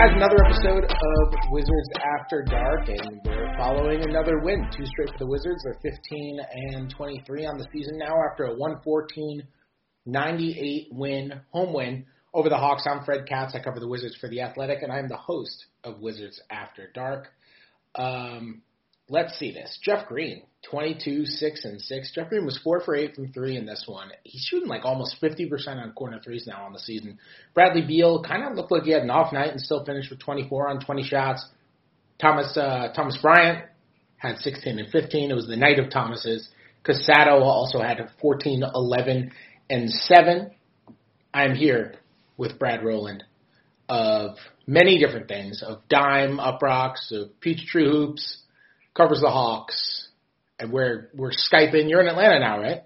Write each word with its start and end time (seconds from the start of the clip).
guys, 0.00 0.16
another 0.16 0.42
episode 0.46 0.84
of 0.84 1.50
Wizards 1.50 1.88
After 2.18 2.42
Dark, 2.42 2.88
and 2.88 3.20
we're 3.26 3.54
following 3.58 4.02
another 4.02 4.38
win. 4.38 4.66
Two 4.74 4.86
straight 4.86 5.10
for 5.10 5.18
the 5.18 5.26
Wizards. 5.26 5.62
They're 5.62 5.92
15 5.92 6.40
and 6.72 6.90
23 6.96 7.44
on 7.44 7.58
the 7.58 7.66
season 7.70 7.98
now 7.98 8.14
after 8.30 8.44
a 8.44 8.54
114 8.54 9.42
98 10.06 10.88
win, 10.92 11.40
home 11.50 11.74
win 11.74 12.06
over 12.32 12.48
the 12.48 12.56
Hawks. 12.56 12.86
I'm 12.86 13.04
Fred 13.04 13.26
Katz. 13.28 13.54
I 13.54 13.62
cover 13.62 13.78
the 13.78 13.88
Wizards 13.88 14.16
for 14.18 14.30
The 14.30 14.40
Athletic, 14.40 14.78
and 14.80 14.90
I'm 14.90 15.08
the 15.08 15.18
host 15.18 15.66
of 15.84 16.00
Wizards 16.00 16.40
After 16.50 16.88
Dark. 16.94 17.28
Um, 17.94 18.62
let's 19.10 19.38
see 19.38 19.52
this. 19.52 19.78
Jeff 19.82 20.06
Green, 20.06 20.42
22, 20.70 21.26
6, 21.26 21.64
and 21.64 21.80
6. 21.80 22.12
Jeff 22.14 22.28
Green 22.28 22.46
was 22.46 22.58
4 22.62 22.80
for 22.80 22.94
8 22.94 23.16
from 23.16 23.32
3 23.32 23.56
in 23.56 23.66
this 23.66 23.84
one. 23.86 24.08
He's 24.22 24.42
shooting 24.42 24.68
like 24.68 24.84
almost 24.84 25.16
50% 25.20 25.50
on 25.82 25.92
corner 25.92 26.20
threes 26.22 26.46
now 26.46 26.64
on 26.64 26.72
the 26.72 26.78
season. 26.78 27.18
Bradley 27.52 27.82
Beal 27.82 28.22
kind 28.22 28.44
of 28.44 28.54
looked 28.54 28.70
like 28.70 28.84
he 28.84 28.92
had 28.92 29.02
an 29.02 29.10
off 29.10 29.32
night 29.32 29.50
and 29.50 29.60
still 29.60 29.84
finished 29.84 30.10
with 30.10 30.20
24 30.20 30.68
on 30.68 30.80
20 30.80 31.02
shots. 31.02 31.44
Thomas 32.20 32.56
uh, 32.56 32.92
Thomas 32.94 33.18
Bryant 33.20 33.64
had 34.16 34.38
16 34.38 34.78
and 34.78 34.90
15. 34.90 35.30
It 35.30 35.34
was 35.34 35.46
the 35.46 35.56
night 35.56 35.78
of 35.78 35.90
Thomas's. 35.90 36.48
Casado 36.84 37.42
also 37.42 37.80
had 37.80 37.98
14, 38.22 38.62
11, 38.74 39.32
and 39.68 39.90
7. 39.90 40.50
I'm 41.34 41.54
here 41.54 41.94
with 42.36 42.58
Brad 42.58 42.84
Rowland 42.84 43.24
of 43.88 44.36
many 44.66 44.98
different 44.98 45.26
things, 45.26 45.62
of 45.66 45.80
Dime, 45.88 46.38
Uproxx, 46.38 47.10
of 47.12 47.40
Peachtree 47.40 47.84
Hoops, 47.84 48.39
covers 48.94 49.20
the 49.20 49.30
Hawks, 49.30 50.08
and 50.58 50.72
we're 50.72 51.10
we're 51.14 51.30
skyping. 51.30 51.88
You're 51.88 52.00
in 52.00 52.08
Atlanta 52.08 52.40
now, 52.40 52.60
right? 52.60 52.82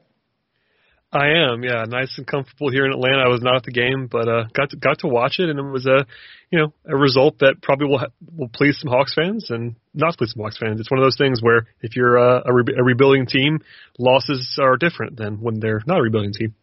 I 1.14 1.28
am, 1.28 1.62
yeah, 1.62 1.84
nice 1.86 2.12
and 2.18 2.26
comfortable 2.26 2.72
here 2.72 2.84
in 2.84 2.92
Atlanta. 2.92 3.23
I 3.24 3.29
was 3.29 3.40
not 3.40 3.54
at 3.54 3.62
the 3.62 3.70
game, 3.70 4.09
but 4.10 4.29
uh, 4.29 4.45
got 4.52 4.70
to, 4.70 4.76
got 4.76 4.98
to 4.98 5.06
watch 5.06 5.37
it, 5.38 5.48
and 5.48 5.60
it 5.60 5.62
was 5.62 5.87
a, 5.87 6.04
you 6.51 6.59
know, 6.59 6.73
a 6.88 6.96
result 6.96 7.38
that 7.38 7.62
probably 7.62 7.87
will 7.87 7.98
ha- 7.98 8.12
will 8.37 8.48
please 8.48 8.80
some 8.80 8.90
Hawks 8.90 9.14
fans 9.14 9.46
and 9.48 9.76
not 9.95 10.18
please 10.18 10.32
some 10.34 10.42
Hawks 10.42 10.59
fans. 10.59 10.80
It's 10.80 10.90
one 10.90 10.98
of 10.98 11.04
those 11.04 11.16
things 11.16 11.40
where 11.40 11.68
if 11.82 11.95
you're 11.95 12.16
a, 12.16 12.42
a, 12.46 12.52
re- 12.52 12.74
a 12.76 12.82
rebuilding 12.82 13.26
team, 13.26 13.60
losses 13.96 14.59
are 14.60 14.76
different 14.76 15.16
than 15.16 15.40
when 15.40 15.60
they're 15.60 15.82
not 15.86 16.01
a 16.01 16.02
rebuilding 16.02 16.32
team. 16.32 16.54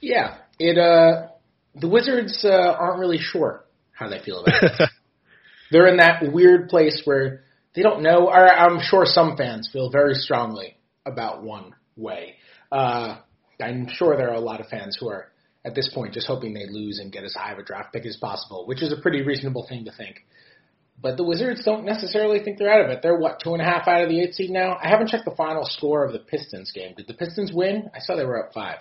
Yeah, 0.00 0.38
it. 0.58 0.78
uh 0.78 1.28
The 1.76 1.88
Wizards 1.88 2.44
uh, 2.44 2.50
aren't 2.50 2.98
really 2.98 3.18
sure 3.18 3.64
how 3.92 4.08
they 4.08 4.18
feel 4.18 4.40
about 4.40 4.64
it. 4.64 4.90
they're 5.70 5.86
in 5.86 5.98
that 5.98 6.32
weird 6.32 6.68
place 6.68 7.02
where 7.04 7.44
they 7.76 7.82
don't 7.82 8.02
know. 8.02 8.28
Or 8.28 8.48
I'm 8.48 8.80
sure 8.80 9.04
some 9.04 9.36
fans 9.36 9.68
feel 9.72 9.90
very 9.90 10.14
strongly 10.14 10.76
about 11.04 11.44
one 11.44 11.74
way. 11.96 12.34
Uh, 12.72 13.18
I'm 13.60 13.86
sure 13.88 14.16
there 14.16 14.30
are 14.30 14.34
a 14.34 14.40
lot 14.40 14.60
of 14.60 14.66
fans 14.66 14.96
who 14.98 15.08
are 15.08 15.30
at 15.64 15.74
this 15.74 15.90
point 15.94 16.14
just 16.14 16.26
hoping 16.26 16.54
they 16.54 16.66
lose 16.68 16.98
and 16.98 17.12
get 17.12 17.24
as 17.24 17.34
high 17.34 17.52
of 17.52 17.58
a 17.58 17.62
draft 17.62 17.92
pick 17.92 18.06
as 18.06 18.16
possible, 18.16 18.66
which 18.66 18.82
is 18.82 18.92
a 18.92 19.00
pretty 19.00 19.22
reasonable 19.22 19.66
thing 19.68 19.84
to 19.84 19.92
think. 19.92 20.24
But 21.00 21.16
the 21.16 21.24
Wizards 21.24 21.64
don't 21.64 21.84
necessarily 21.84 22.42
think 22.42 22.58
they're 22.58 22.72
out 22.72 22.84
of 22.84 22.90
it. 22.90 23.00
They're 23.02 23.18
what 23.18 23.40
two 23.42 23.52
and 23.52 23.60
a 23.60 23.64
half 23.64 23.86
out 23.86 24.02
of 24.02 24.08
the 24.08 24.20
eight 24.20 24.34
seed 24.34 24.50
now. 24.50 24.78
I 24.82 24.88
haven't 24.88 25.08
checked 25.08 25.26
the 25.26 25.34
final 25.36 25.64
score 25.64 26.04
of 26.04 26.12
the 26.12 26.20
Pistons 26.20 26.72
game. 26.74 26.94
Did 26.96 27.06
the 27.06 27.14
Pistons 27.14 27.52
win? 27.52 27.90
I 27.94 27.98
saw 28.00 28.16
they 28.16 28.24
were 28.24 28.42
up 28.42 28.54
five. 28.54 28.78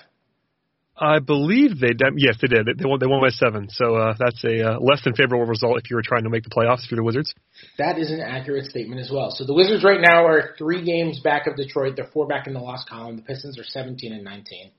I 0.98 1.20
believe 1.20 1.80
they 1.80 1.94
did. 1.94 2.14
Yes, 2.16 2.38
they 2.42 2.48
did. 2.48 2.68
They 2.78 2.86
won. 2.86 3.00
They 3.00 3.06
won 3.06 3.20
by 3.20 3.30
seven. 3.30 3.68
So 3.70 3.96
uh, 3.96 4.16
that's 4.18 4.42
a 4.46 4.76
uh, 4.76 4.80
less 4.80 5.04
than 5.04 5.14
favorable 5.14 5.46
result 5.46 5.78
if 5.78 5.90
you 5.90 5.98
were 5.98 6.02
trying 6.02 6.24
to 6.24 6.30
make 6.30 6.44
the 6.44 6.50
playoffs 6.50 6.88
for 6.88 6.96
the 6.96 7.04
Wizards. 7.04 7.34
That 7.78 8.00
is 8.00 8.12
an 8.12 8.22
accurate 8.22 8.66
statement 8.66 9.02
as 9.02 9.12
well. 9.12 9.32
So 9.32 9.46
the 9.46 9.54
Wizards 9.54 9.84
right 9.84 10.00
now 10.00 10.26
are 10.26 10.56
three 10.58 10.86
games 10.86 11.20
back 11.20 11.48
of 11.48 11.58
Detroit. 11.58 11.98
They're 11.98 12.10
four 12.14 12.28
back 12.28 12.48
in 12.48 12.54
the 12.54 12.62
loss 12.62 12.86
column. 12.88 13.18
The 13.18 13.24
Pistons 13.24 13.60
are 13.60 13.66
17 13.66 14.14
and 14.14 14.24
19. 14.24 14.72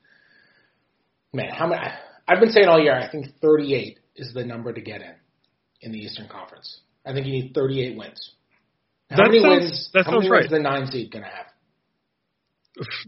Man, 1.34 1.50
how 1.52 1.66
many? 1.66 1.82
I've 2.26 2.40
been 2.40 2.50
saying 2.50 2.66
all 2.66 2.80
year. 2.80 2.98
I 2.98 3.10
think 3.10 3.26
38 3.42 3.98
is 4.16 4.32
the 4.32 4.44
number 4.44 4.72
to 4.72 4.80
get 4.80 5.02
in 5.02 5.14
in 5.82 5.92
the 5.92 5.98
Eastern 5.98 6.28
Conference. 6.28 6.80
I 7.04 7.12
think 7.12 7.26
you 7.26 7.32
need 7.32 7.52
38 7.54 7.96
wins. 7.96 8.32
How 9.10 9.16
that 9.16 9.28
many 9.28 9.40
sounds, 9.40 9.62
wins? 9.64 9.90
That 9.92 10.04
how 10.06 10.12
sounds 10.12 10.22
many 10.22 10.30
right. 10.30 10.40
wins 10.40 10.50
the 10.50 10.58
nine 10.60 10.90
seed 10.90 11.12
gonna 11.12 11.26
have? 11.26 11.46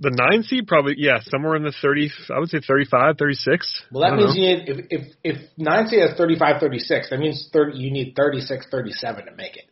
The 0.00 0.10
nine 0.10 0.44
seed 0.44 0.66
probably 0.66 0.94
yeah 0.96 1.20
somewhere 1.20 1.54
in 1.54 1.62
the 1.62 1.72
30. 1.72 2.10
I 2.34 2.38
would 2.38 2.48
say 2.48 2.60
35, 2.66 3.16
36. 3.18 3.82
Well, 3.92 4.02
that 4.02 4.16
means 4.16 4.34
know. 4.34 4.40
you 4.40 4.56
need 4.56 4.68
if 4.68 4.86
if 4.90 5.14
if 5.22 5.50
nine 5.58 5.88
seed 5.88 6.00
has 6.00 6.16
35, 6.16 6.60
36, 6.60 7.10
that 7.10 7.18
means 7.18 7.50
30. 7.52 7.76
You 7.76 7.90
need 7.90 8.14
36, 8.16 8.66
37 8.70 9.26
to 9.26 9.32
make 9.32 9.56
it. 9.56 9.64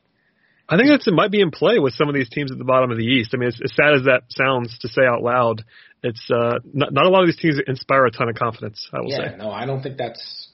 I 0.69 0.77
think 0.77 0.89
that's 0.89 1.07
it 1.07 1.15
might 1.15 1.31
be 1.31 1.41
in 1.41 1.51
play 1.51 1.79
with 1.79 1.95
some 1.95 2.09
of 2.09 2.15
these 2.15 2.29
teams 2.29 2.51
at 2.51 2.59
the 2.59 2.65
bottom 2.65 2.91
of 2.91 2.99
the 2.99 3.05
East. 3.05 3.31
I 3.33 3.39
mean, 3.39 3.49
as, 3.49 3.61
as 3.63 3.75
sad 3.75 3.95
as 3.95 4.03
that 4.05 4.25
sounds 4.31 4.77
to 4.81 4.89
say 4.89 5.03
out 5.07 5.23
loud, 5.23 5.65
it's 6.03 6.29
uh, 6.31 6.59
not, 6.75 6.93
not 6.93 7.07
a 7.07 7.09
lot 7.09 7.23
of 7.23 7.29
these 7.29 7.37
teams 7.37 7.61
inspire 7.67 8.05
a 8.05 8.11
ton 8.11 8.29
of 8.29 8.35
confidence. 8.35 8.89
I 8.93 9.01
will. 9.01 9.11
Yeah, 9.11 9.31
say. 9.31 9.37
no, 9.37 9.51
I 9.51 9.65
don't 9.65 9.83
think 9.83 9.97
that's. 9.97 10.49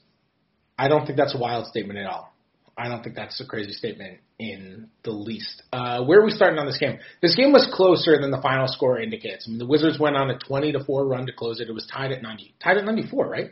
I 0.77 0.87
don't 0.87 1.05
think 1.05 1.17
that's 1.17 1.35
a 1.35 1.37
wild 1.37 1.67
statement 1.67 1.99
at 1.99 2.05
all. 2.05 2.32
I 2.77 2.87
don't 2.87 3.03
think 3.03 3.15
that's 3.15 3.39
a 3.39 3.45
crazy 3.45 3.71
statement 3.71 4.19
in 4.39 4.89
the 5.03 5.11
least. 5.11 5.61
Uh, 5.71 6.03
where 6.03 6.19
are 6.19 6.25
we 6.25 6.31
starting 6.31 6.57
on 6.57 6.65
this 6.65 6.79
game? 6.79 6.97
This 7.21 7.35
game 7.35 7.51
was 7.51 7.69
closer 7.71 8.19
than 8.19 8.31
the 8.31 8.41
final 8.41 8.67
score 8.67 8.99
indicates. 8.99 9.45
I 9.47 9.51
mean, 9.51 9.59
the 9.59 9.67
Wizards 9.67 9.99
went 9.99 10.15
on 10.15 10.31
a 10.31 10.39
20 10.39 10.71
to 10.71 10.83
4 10.83 11.05
run 11.05 11.27
to 11.27 11.33
close 11.33 11.59
it. 11.59 11.69
It 11.69 11.73
was 11.73 11.85
tied 11.91 12.11
at 12.11 12.23
90, 12.23 12.55
tied 12.63 12.77
at 12.77 12.85
94, 12.85 13.27
right? 13.27 13.51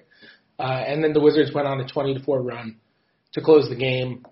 Uh, 0.57 0.63
and 0.63 1.03
then 1.03 1.13
the 1.13 1.19
Wizards 1.19 1.53
went 1.53 1.67
on 1.67 1.79
a 1.79 1.87
20 1.87 2.15
to 2.15 2.23
4 2.23 2.41
run 2.41 2.77
to 3.33 3.41
close 3.41 3.69
the 3.69 3.75
game. 3.75 4.25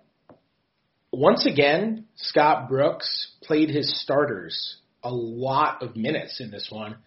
Once 1.11 1.45
again, 1.45 2.05
Scott 2.15 2.67
Brooks 2.67 3.33
played 3.43 3.69
his 3.69 4.01
starters 4.01 4.77
a 5.03 5.11
lot 5.11 5.81
of 5.81 5.95
minutes 5.95 6.39
in 6.39 6.51
this 6.51 6.67
one, 6.71 6.97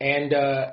and 0.00 0.32
uh, 0.32 0.70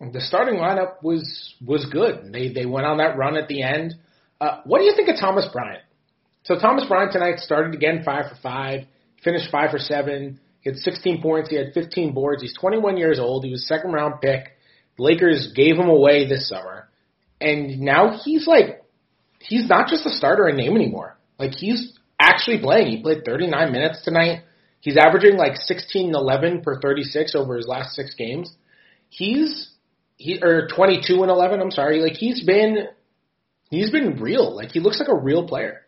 the 0.00 0.20
starting 0.20 0.56
lineup 0.56 1.02
was 1.02 1.54
was 1.64 1.86
good. 1.86 2.32
They 2.32 2.52
they 2.52 2.66
went 2.66 2.86
on 2.86 2.98
that 2.98 3.16
run 3.16 3.36
at 3.36 3.48
the 3.48 3.62
end. 3.62 3.94
Uh, 4.40 4.60
what 4.64 4.80
do 4.80 4.84
you 4.84 4.94
think 4.94 5.08
of 5.08 5.16
Thomas 5.18 5.48
Bryant? 5.52 5.82
So 6.48 6.58
Thomas 6.58 6.86
Bryant 6.88 7.12
tonight 7.12 7.40
started 7.40 7.74
again 7.74 8.04
five 8.06 8.30
for 8.30 8.36
five, 8.42 8.86
finished 9.22 9.50
five 9.52 9.70
for 9.70 9.78
seven. 9.78 10.40
He 10.60 10.70
had 10.70 10.78
16 10.78 11.20
points. 11.20 11.50
He 11.50 11.56
had 11.56 11.74
15 11.74 12.14
boards. 12.14 12.40
He's 12.40 12.56
21 12.58 12.96
years 12.96 13.18
old. 13.18 13.44
He 13.44 13.50
was 13.50 13.68
second 13.68 13.92
round 13.92 14.22
pick. 14.22 14.56
The 14.96 15.02
Lakers 15.02 15.52
gave 15.54 15.76
him 15.76 15.90
away 15.90 16.26
this 16.26 16.48
summer, 16.48 16.88
and 17.38 17.80
now 17.80 18.18
he's 18.24 18.46
like 18.46 18.82
he's 19.40 19.68
not 19.68 19.88
just 19.88 20.06
a 20.06 20.10
starter 20.10 20.48
in 20.48 20.56
name 20.56 20.74
anymore. 20.74 21.18
Like 21.38 21.52
he's 21.52 21.98
actually 22.18 22.60
playing. 22.62 22.86
He 22.86 23.02
played 23.02 23.26
39 23.26 23.70
minutes 23.70 24.02
tonight. 24.02 24.40
He's 24.80 24.96
averaging 24.96 25.36
like 25.36 25.56
16 25.56 26.06
and 26.06 26.14
11 26.14 26.62
per 26.62 26.80
36 26.80 27.34
over 27.34 27.56
his 27.56 27.68
last 27.68 27.94
six 27.94 28.14
games. 28.14 28.50
He's 29.10 29.68
he 30.16 30.40
or 30.42 30.66
22 30.74 31.12
and 31.20 31.30
11. 31.30 31.60
I'm 31.60 31.70
sorry. 31.70 32.00
Like 32.00 32.14
he's 32.14 32.42
been 32.42 32.86
he's 33.68 33.90
been 33.90 34.18
real. 34.18 34.56
Like 34.56 34.70
he 34.70 34.80
looks 34.80 34.98
like 34.98 35.10
a 35.10 35.14
real 35.14 35.46
player. 35.46 35.82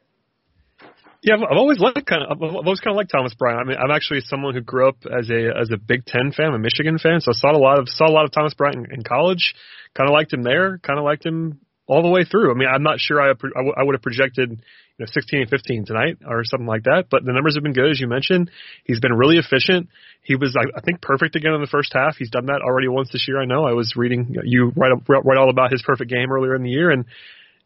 Yeah, 1.22 1.34
I've 1.34 1.58
always 1.58 1.78
liked 1.78 2.06
kind 2.06 2.22
of, 2.22 2.42
I've 2.42 2.54
always 2.54 2.80
kind 2.80 2.94
of 2.94 2.96
liked 2.96 3.10
Thomas 3.10 3.34
Bryant. 3.34 3.60
I 3.60 3.64
mean, 3.64 3.76
I'm 3.76 3.90
actually 3.90 4.20
someone 4.20 4.54
who 4.54 4.62
grew 4.62 4.88
up 4.88 4.96
as 5.04 5.28
a 5.28 5.50
as 5.60 5.70
a 5.70 5.76
Big 5.76 6.06
Ten 6.06 6.32
fan, 6.32 6.54
a 6.54 6.58
Michigan 6.58 6.98
fan, 6.98 7.20
so 7.20 7.32
I 7.32 7.34
saw 7.34 7.54
a 7.54 7.60
lot 7.60 7.78
of 7.78 7.88
saw 7.88 8.08
a 8.08 8.12
lot 8.12 8.24
of 8.24 8.32
Thomas 8.32 8.54
Bryant 8.54 8.76
in, 8.76 8.94
in 8.94 9.02
college. 9.02 9.54
Kind 9.94 10.08
of 10.08 10.14
liked 10.14 10.32
him 10.32 10.42
there. 10.42 10.78
Kind 10.78 10.98
of 10.98 11.04
liked 11.04 11.26
him 11.26 11.60
all 11.86 12.02
the 12.02 12.08
way 12.08 12.24
through. 12.24 12.52
I 12.52 12.54
mean, 12.54 12.68
I'm 12.72 12.82
not 12.82 13.00
sure 13.00 13.20
I 13.20 13.32
I 13.32 13.82
would 13.82 13.94
have 13.94 14.02
projected 14.02 14.50
you 14.50 14.56
know 14.98 15.06
16 15.12 15.40
and 15.40 15.50
15 15.50 15.84
tonight 15.84 16.18
or 16.26 16.42
something 16.44 16.66
like 16.66 16.84
that, 16.84 17.08
but 17.10 17.22
the 17.24 17.32
numbers 17.32 17.54
have 17.56 17.64
been 17.64 17.74
good 17.74 17.90
as 17.90 18.00
you 18.00 18.06
mentioned. 18.06 18.50
He's 18.84 19.00
been 19.00 19.12
really 19.12 19.36
efficient. 19.36 19.90
He 20.22 20.36
was 20.36 20.56
I, 20.56 20.78
I 20.78 20.80
think 20.80 21.02
perfect 21.02 21.36
again 21.36 21.52
in 21.52 21.60
the 21.60 21.66
first 21.66 21.92
half. 21.92 22.16
He's 22.16 22.30
done 22.30 22.46
that 22.46 22.62
already 22.64 22.88
once 22.88 23.10
this 23.12 23.26
year. 23.28 23.42
I 23.42 23.44
know. 23.44 23.66
I 23.66 23.72
was 23.72 23.92
reading 23.94 24.36
you 24.44 24.72
write 24.74 24.92
write 25.06 25.38
all 25.38 25.50
about 25.50 25.70
his 25.70 25.82
perfect 25.84 26.08
game 26.08 26.32
earlier 26.32 26.54
in 26.54 26.62
the 26.62 26.70
year, 26.70 26.90
and 26.90 27.04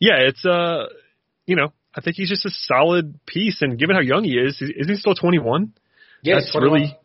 yeah, 0.01 0.17
it's 0.19 0.45
uh 0.45 0.87
you 1.47 1.55
know 1.55 1.73
I 1.97 2.00
think 2.00 2.16
he's 2.16 2.28
just 2.28 2.44
a 2.44 2.50
solid 2.50 3.19
piece. 3.27 3.62
And 3.62 3.78
given 3.78 3.97
how 3.97 4.03
young 4.03 4.25
he 4.25 4.37
is, 4.37 4.60
isn't 4.60 4.88
he 4.88 4.97
still 4.97 5.15
21? 5.15 5.72
Yeah, 6.22 6.37
that's 6.37 6.55
really 6.55 6.97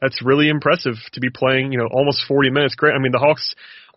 that's 0.00 0.22
really 0.22 0.48
impressive 0.48 0.94
to 1.12 1.20
be 1.20 1.30
playing. 1.30 1.72
You 1.72 1.78
know, 1.78 1.88
almost 1.92 2.24
40 2.26 2.50
minutes. 2.50 2.74
Great. 2.74 2.94
I 2.94 2.98
mean, 2.98 3.12
the 3.12 3.18
Hawks 3.18 3.54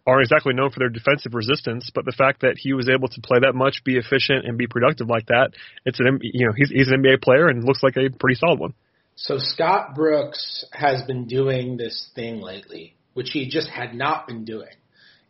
aren't 0.07 0.21
exactly 0.21 0.53
known 0.53 0.69
for 0.69 0.79
their 0.79 0.89
defensive 0.89 1.33
resistance, 1.33 1.89
but 1.93 2.05
the 2.05 2.11
fact 2.11 2.41
that 2.41 2.55
he 2.57 2.73
was 2.73 2.89
able 2.89 3.07
to 3.07 3.21
play 3.21 3.39
that 3.39 3.55
much, 3.55 3.83
be 3.83 3.97
efficient, 3.97 4.45
and 4.45 4.57
be 4.57 4.67
productive 4.67 5.09
like 5.09 5.27
that, 5.27 5.51
it's 5.85 5.99
an 5.99 6.19
you 6.21 6.45
know 6.45 6.53
he's 6.55 6.69
he's 6.69 6.89
an 6.89 7.01
NBA 7.01 7.21
player 7.21 7.47
and 7.47 7.63
looks 7.63 7.81
like 7.81 7.97
a 7.97 8.09
pretty 8.09 8.35
solid 8.35 8.59
one. 8.59 8.73
So 9.15 9.37
Scott 9.37 9.95
Brooks 9.95 10.65
has 10.71 11.01
been 11.03 11.25
doing 11.25 11.77
this 11.77 12.09
thing 12.15 12.41
lately, 12.41 12.95
which 13.13 13.31
he 13.31 13.49
just 13.49 13.69
had 13.69 13.95
not 13.95 14.27
been 14.27 14.45
doing, 14.45 14.75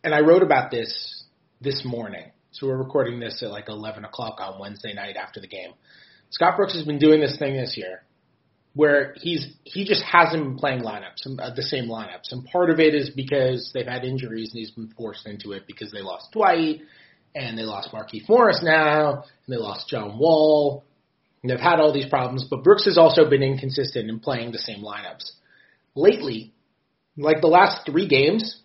and 0.03 0.13
I 0.13 0.21
wrote 0.21 0.43
about 0.43 0.71
this 0.71 1.23
this 1.61 1.83
morning. 1.85 2.31
So 2.55 2.67
we're 2.67 2.77
recording 2.77 3.19
this 3.19 3.43
at 3.43 3.49
like 3.49 3.67
11 3.67 4.05
o'clock 4.05 4.37
on 4.39 4.57
Wednesday 4.57 4.93
night 4.93 5.17
after 5.17 5.41
the 5.41 5.47
game. 5.47 5.71
Scott 6.29 6.55
Brooks 6.55 6.73
has 6.73 6.85
been 6.85 6.99
doing 6.99 7.19
this 7.19 7.37
thing 7.37 7.53
this 7.57 7.75
year 7.75 8.03
where 8.73 9.13
he's 9.17 9.45
he 9.65 9.83
just 9.83 10.01
hasn't 10.03 10.41
been 10.41 10.57
playing 10.57 10.81
lineups, 10.81 11.37
uh, 11.37 11.53
the 11.53 11.61
same 11.61 11.89
lineups, 11.89 12.31
and 12.31 12.45
part 12.45 12.69
of 12.69 12.79
it 12.79 12.95
is 12.95 13.09
because 13.09 13.71
they've 13.73 13.85
had 13.85 14.05
injuries 14.05 14.51
and 14.53 14.59
he's 14.59 14.71
been 14.71 14.87
forced 14.95 15.27
into 15.27 15.51
it 15.51 15.67
because 15.67 15.91
they 15.91 16.01
lost 16.01 16.31
Dwight 16.31 16.79
and 17.35 17.57
they 17.57 17.63
lost 17.63 17.89
Markieff 17.91 18.29
Morris 18.29 18.61
now 18.63 19.15
and 19.15 19.53
they 19.53 19.57
lost 19.57 19.89
John 19.89 20.17
Wall 20.17 20.85
and 21.43 21.51
they've 21.51 21.59
had 21.59 21.81
all 21.81 21.93
these 21.93 22.07
problems. 22.07 22.45
But 22.49 22.63
Brooks 22.63 22.85
has 22.85 22.97
also 22.97 23.29
been 23.29 23.43
inconsistent 23.43 24.09
in 24.09 24.21
playing 24.21 24.53
the 24.53 24.59
same 24.59 24.81
lineups 24.81 25.29
lately. 25.93 26.53
Like 27.17 27.41
the 27.41 27.47
last 27.47 27.85
three 27.85 28.07
games, 28.07 28.61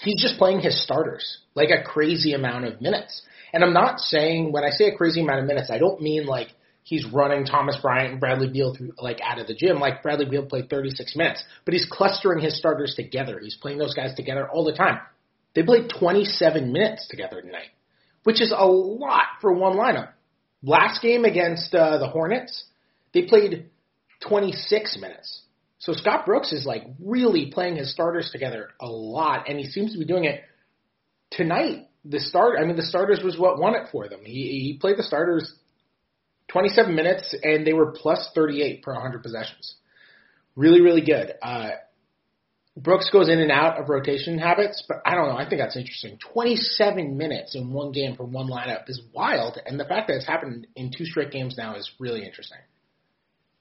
he's 0.00 0.20
just 0.20 0.38
playing 0.38 0.60
his 0.60 0.82
starters 0.82 1.38
like 1.54 1.70
a 1.70 1.82
crazy 1.82 2.32
amount 2.32 2.64
of 2.64 2.80
minutes. 2.80 3.22
And 3.52 3.64
I'm 3.64 3.72
not 3.72 4.00
saying 4.00 4.52
when 4.52 4.64
I 4.64 4.70
say 4.70 4.86
a 4.86 4.96
crazy 4.96 5.22
amount 5.22 5.40
of 5.40 5.46
minutes, 5.46 5.70
I 5.70 5.78
don't 5.78 6.00
mean 6.00 6.26
like 6.26 6.48
he's 6.84 7.06
running 7.06 7.44
Thomas 7.44 7.76
Bryant 7.80 8.12
and 8.12 8.20
Bradley 8.20 8.48
Beal 8.48 8.74
through 8.74 8.92
like 8.98 9.20
out 9.22 9.38
of 9.38 9.46
the 9.46 9.54
gym. 9.54 9.78
Like 9.78 10.02
Bradley 10.02 10.26
Beal 10.26 10.44
played 10.44 10.70
36 10.70 11.16
minutes, 11.16 11.44
but 11.64 11.74
he's 11.74 11.86
clustering 11.90 12.40
his 12.40 12.58
starters 12.58 12.94
together. 12.94 13.40
He's 13.42 13.56
playing 13.56 13.78
those 13.78 13.94
guys 13.94 14.14
together 14.14 14.48
all 14.48 14.64
the 14.64 14.72
time. 14.72 15.00
They 15.54 15.62
played 15.62 15.90
27 15.98 16.72
minutes 16.72 17.08
together 17.08 17.40
tonight, 17.40 17.70
which 18.24 18.40
is 18.40 18.52
a 18.56 18.66
lot 18.66 19.26
for 19.40 19.52
one 19.52 19.76
lineup. 19.76 20.10
Last 20.62 21.02
game 21.02 21.24
against 21.24 21.74
uh, 21.74 21.98
the 21.98 22.08
Hornets, 22.08 22.64
they 23.14 23.22
played 23.22 23.66
26 24.26 24.98
minutes. 25.00 25.42
So 25.78 25.92
Scott 25.92 26.26
Brooks 26.26 26.52
is 26.52 26.66
like 26.66 26.84
really 27.00 27.50
playing 27.52 27.76
his 27.76 27.92
starters 27.92 28.30
together 28.32 28.70
a 28.80 28.86
lot, 28.88 29.48
and 29.48 29.58
he 29.58 29.66
seems 29.66 29.92
to 29.92 29.98
be 29.98 30.04
doing 30.04 30.24
it 30.24 30.42
tonight. 31.30 31.88
The 32.04 32.20
start, 32.20 32.58
I 32.60 32.64
mean, 32.64 32.76
the 32.76 32.82
starters 32.82 33.20
was 33.22 33.38
what 33.38 33.58
won 33.58 33.74
it 33.74 33.88
for 33.92 34.08
them. 34.08 34.20
He 34.24 34.32
he 34.32 34.78
played 34.80 34.96
the 34.96 35.02
starters 35.02 35.52
27 36.48 36.94
minutes, 36.94 37.34
and 37.42 37.66
they 37.66 37.72
were 37.72 37.92
plus 37.92 38.30
38 38.34 38.82
per 38.82 38.92
100 38.92 39.22
possessions. 39.22 39.74
Really, 40.56 40.80
really 40.80 41.02
good. 41.02 41.34
Uh, 41.40 41.70
Brooks 42.76 43.10
goes 43.10 43.28
in 43.28 43.40
and 43.40 43.50
out 43.50 43.80
of 43.80 43.88
rotation 43.88 44.38
habits, 44.38 44.82
but 44.88 45.02
I 45.04 45.14
don't 45.14 45.28
know. 45.28 45.36
I 45.36 45.48
think 45.48 45.60
that's 45.60 45.76
interesting. 45.76 46.18
27 46.32 47.16
minutes 47.16 47.54
in 47.54 47.72
one 47.72 47.92
game 47.92 48.16
for 48.16 48.24
one 48.24 48.48
lineup 48.48 48.88
is 48.88 49.02
wild, 49.12 49.58
and 49.64 49.78
the 49.78 49.84
fact 49.84 50.08
that 50.08 50.16
it's 50.16 50.26
happened 50.26 50.66
in 50.76 50.90
two 50.96 51.04
straight 51.04 51.30
games 51.30 51.56
now 51.56 51.76
is 51.76 51.90
really 51.98 52.24
interesting. 52.24 52.58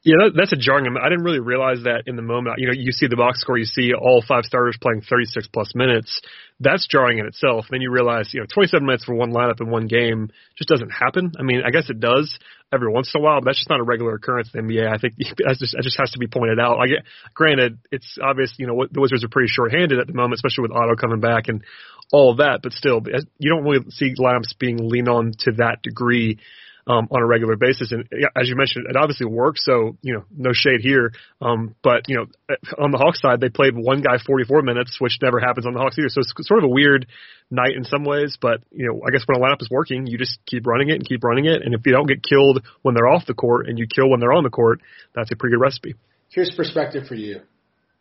Yeah, 0.08 0.24
that, 0.24 0.40
that's 0.40 0.54
a 0.54 0.56
jarring. 0.56 0.88
I 0.88 1.10
didn't 1.10 1.26
really 1.26 1.42
realize 1.44 1.84
that 1.84 2.04
in 2.08 2.16
the 2.16 2.22
moment. 2.22 2.56
You 2.60 2.68
know, 2.68 2.74
you 2.74 2.94
see 2.94 3.08
the 3.08 3.18
box 3.18 3.42
score, 3.42 3.58
you 3.58 3.66
see 3.66 3.92
all 3.92 4.24
five 4.26 4.46
starters 4.46 4.78
playing 4.80 5.02
36 5.02 5.50
plus 5.52 5.76
minutes. 5.76 6.22
That's 6.62 6.88
jarring 6.88 7.18
in 7.20 7.26
itself. 7.26 7.66
Then 7.70 7.82
you 7.82 7.92
realize, 7.92 8.30
you 8.34 8.40
know, 8.40 8.46
27 8.48 8.86
minutes 8.86 9.04
for 9.04 9.16
one 9.16 9.34
lineup 9.34 9.60
in 9.60 9.70
one 9.70 9.88
game 9.88 10.32
just 10.58 10.70
doesn't 10.70 10.92
happen. 10.92 11.34
I 11.38 11.44
mean, 11.44 11.62
I 11.66 11.72
guess 11.72 11.90
it 11.90 12.00
does 12.00 12.40
every 12.72 12.90
once 12.90 13.12
in 13.14 13.20
a 13.20 13.24
while, 13.24 13.42
but 13.42 13.48
that's 13.48 13.58
just 13.58 13.70
not 13.70 13.82
a 13.82 13.84
regular 13.84 14.16
occurrence 14.16 14.50
in 14.54 14.66
the 14.66 14.76
NBA. 14.76 14.88
I 14.88 14.98
think 14.98 15.16
that 15.20 15.58
just, 15.60 15.76
that 15.76 15.84
just 15.84 16.00
has 16.00 16.12
to 16.12 16.20
be 16.20 16.28
pointed 16.28 16.58
out. 16.58 16.80
I 16.80 16.88
get, 16.88 17.04
granted, 17.34 17.80
it's 17.92 18.18
obvious, 18.24 18.54
you 18.58 18.66
know, 18.66 18.88
the 18.90 19.02
Wizards 19.02 19.26
are 19.26 19.30
pretty 19.30 19.50
short-handed 19.52 20.00
at 20.00 20.08
the 20.08 20.14
moment, 20.14 20.36
especially 20.36 20.62
with 20.62 20.72
Otto 20.72 20.96
coming 20.96 21.20
back 21.20 21.50
and 21.50 21.66
all 22.14 22.32
of 22.32 22.38
that. 22.38 22.62
But 22.64 22.72
still, 22.72 23.02
you 23.40 23.52
don't 23.52 23.66
really 23.66 23.84
see 23.90 24.16
lineups 24.16 24.58
being 24.58 24.78
leaned 24.88 25.10
on 25.10 25.34
to 25.40 25.52
that 25.58 25.82
degree 25.84 26.40
um, 26.88 27.08
on 27.12 27.22
a 27.22 27.26
regular 27.26 27.56
basis. 27.58 27.92
And 27.92 28.08
as 28.36 28.48
you 28.48 28.56
mentioned, 28.56 28.86
it 28.90 28.96
obviously 28.96 29.26
works. 29.26 29.64
So 29.66 29.98
you 30.02 30.14
know, 30.14 30.24
no 30.36 30.52
shade 30.54 30.80
here. 30.82 31.12
Um, 31.42 31.76
but 31.84 32.08
you 32.08 32.16
know, 32.16 32.26
on 32.80 32.92
the 32.92 32.98
Hawks 32.98 33.22
side, 33.22 33.42
they 33.42 33.50
played 33.50 33.76
one 33.76 34.02
guy 34.02 34.18
44 34.26 34.62
minutes, 34.62 34.98
which 35.00 35.20
never 35.22 35.40
happens 35.40 35.68
on 35.68 35.74
the 35.74 35.80
Hawks 35.80 35.98
either. 36.00 36.10
So 36.10 36.22
it's 36.22 36.48
sort 36.48 36.64
of 36.64 36.70
a 36.70 36.74
weird 36.74 37.08
night 37.52 37.76
in 37.76 37.84
some 37.84 38.06
ways. 38.06 38.38
But 38.40 38.62
you 38.72 38.88
know, 38.88 39.02
I 39.06 39.12
guess 39.12 39.24
when 39.28 39.38
a 39.38 39.44
lineup 39.44 39.62
is 39.62 39.70
working, 39.70 40.08
you 40.08 40.18
just 40.18 40.40
keep 40.46 40.66
running 40.66 40.90
it 40.90 40.96
and 40.96 41.06
keep 41.08 41.24
running 41.24 41.46
it. 41.46 41.62
And 41.62 41.74
if 41.74 41.82
you 41.86 41.92
don't 41.92 42.08
get 42.08 42.24
killed 42.24 42.66
when 42.82 42.96
they're 42.96 43.10
off 43.10 43.26
the 43.26 43.34
court 43.34 43.68
and 43.68 43.78
you 43.78 43.86
kill 43.88 44.10
when 44.10 44.20
they're 44.20 44.34
on 44.34 44.44
the 44.44 44.50
court, 44.50 44.82
that's 45.14 45.32
a 45.32 45.36
pretty 45.36 45.56
good 45.56 45.62
recipe. 45.62 45.96
Here's 46.30 46.54
perspective 46.56 47.08
for 47.08 47.16
you 47.16 47.42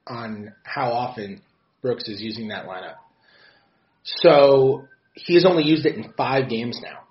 on 0.07 0.53
how 0.63 0.93
often 0.93 1.41
Brooks 1.83 2.09
is 2.09 2.21
using 2.21 2.49
that 2.49 2.67
lineup. 2.67 2.97
So 4.05 4.87
he 5.15 5.35
has 5.35 5.45
only 5.45 5.65
used 5.65 5.87
it 5.87 5.97
in 5.97 6.13
five 6.17 6.49
games 6.49 6.79
now 6.81 7.06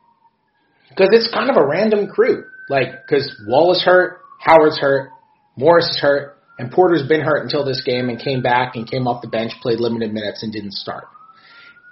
because 0.96 1.10
it's 1.12 1.34
kind 1.34 1.50
of 1.50 1.58
a 1.58 1.66
random 1.66 2.08
crew. 2.08 2.46
Like, 2.70 3.06
because 3.06 3.36
Wall 3.46 3.74
is 3.74 3.84
hurt, 3.84 4.22
Howard's 4.40 4.80
hurt, 4.80 5.10
Morris 5.58 5.90
is 5.90 6.00
hurt, 6.02 6.38
and 6.58 6.72
Porter's 6.72 7.08
been 7.08 7.22
hurt 7.22 7.44
until 7.44 7.66
this 7.66 7.84
game 7.86 8.10
and 8.10 8.20
came 8.20 8.42
back 8.42 8.76
and 8.76 8.90
came 8.90 9.08
off 9.08 9.22
the 9.22 9.28
bench, 9.28 9.52
played 9.62 9.80
limited 9.80 10.14
minutes, 10.14 10.42
and 10.42 10.52
didn't 10.52 10.74
start. 10.74 11.06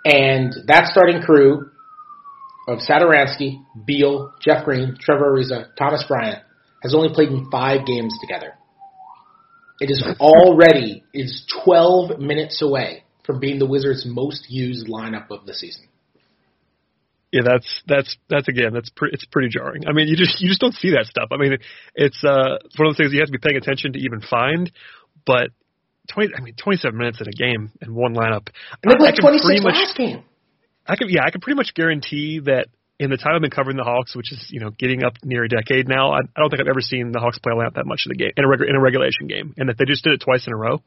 And 0.06 0.54
that 0.68 0.88
starting 0.88 1.22
crew 1.22 1.70
of 2.68 2.80
Satoransky, 2.80 3.64
Beal, 3.86 4.34
Jeff 4.42 4.64
Green, 4.64 4.98
Trevor 5.00 5.36
Ariza, 5.36 5.76
Thomas 5.76 6.04
Bryant 6.08 6.44
has 6.82 6.96
only 6.96 7.14
played 7.14 7.30
in 7.30 7.50
five 7.52 7.86
games 7.86 8.18
together. 8.22 8.54
It 9.80 9.90
is 9.90 10.06
already 10.20 11.04
is 11.14 11.46
12 11.66 12.20
minutes 12.20 12.62
away 12.62 13.04
from 13.26 13.40
being 13.40 13.60
the 13.60 13.66
Wizards' 13.66 14.06
most 14.06 14.50
used 14.50 14.88
lineup 14.88 15.30
of 15.30 15.46
the 15.46 15.54
season 15.54 15.88
yeah, 17.34 17.42
that's 17.44 17.82
that's 17.88 18.16
that's 18.30 18.48
again, 18.48 18.74
that's 18.74 18.92
pretty 18.92 19.16
it's 19.16 19.26
pretty 19.26 19.50
jarring. 19.50 19.88
I 19.88 19.92
mean, 19.92 20.08
you 20.08 20.16
just 20.16 20.40
you 20.40 20.48
just 20.48 20.62
don't 20.62 20.76
see 20.76 20.92
that 20.92 21.08
stuff. 21.08 21.30
I 21.32 21.38
mean, 21.38 21.58
it's 21.96 22.24
uh 22.24 22.62
it's 22.64 22.78
one 22.78 22.88
of 22.88 22.94
those 22.94 22.98
things 22.98 23.12
you 23.12 23.20
have 23.22 23.28
to 23.28 23.32
be 23.34 23.42
paying 23.42 23.58
attention 23.58 23.94
to 23.94 24.00
even 24.00 24.22
find. 24.22 24.72
But 25.26 25.50
twenty, 26.14 26.30
I 26.38 26.42
mean, 26.42 26.54
twenty 26.54 26.78
seven 26.78 26.96
minutes 26.96 27.20
in 27.22 27.28
a 27.28 27.34
game 27.34 27.72
in 27.82 27.96
one 27.96 28.14
lineup. 28.14 28.54
And 28.84 28.92
they 28.92 28.96
played 29.02 29.16
twenty 29.20 29.40
six 29.40 29.66
last 29.66 29.98
game. 29.98 30.22
I 30.86 30.96
can 30.96 31.10
yeah, 31.10 31.26
I 31.26 31.32
can 31.32 31.42
pretty 31.42 31.58
much 31.58 31.74
guarantee 31.74 32.40
that 32.46 32.68
in 33.00 33.10
the 33.10 33.18
time 33.18 33.34
I've 33.34 33.42
been 33.42 33.50
covering 33.50 33.78
the 33.78 33.84
Hawks, 33.84 34.16
which 34.16 34.32
is 34.32 34.46
you 34.50 34.60
know 34.60 34.70
getting 34.70 35.04
up 35.04 35.14
near 35.24 35.44
a 35.44 35.50
decade 35.50 35.90
now, 35.90 36.12
I, 36.14 36.20
I 36.20 36.40
don't 36.40 36.52
think 36.52 36.62
I've 36.62 36.70
ever 36.70 36.82
seen 36.82 37.14
the 37.14 37.20
Hawks 37.20 37.40
play 37.40 37.52
a 37.52 37.56
lineup 37.56 37.74
that 37.82 37.88
much 37.88 38.04
in 38.06 38.12
a 38.12 38.16
game 38.16 38.34
in 38.38 38.46
a 38.46 38.48
reg- 38.48 38.70
in 38.70 38.76
a 38.76 38.80
regulation 38.80 39.26
game, 39.26 39.56
and 39.58 39.70
that 39.70 39.80
they 39.80 39.86
just 39.86 40.04
did 40.04 40.14
it 40.14 40.22
twice 40.22 40.46
in 40.46 40.54
a 40.54 40.58
row 40.58 40.84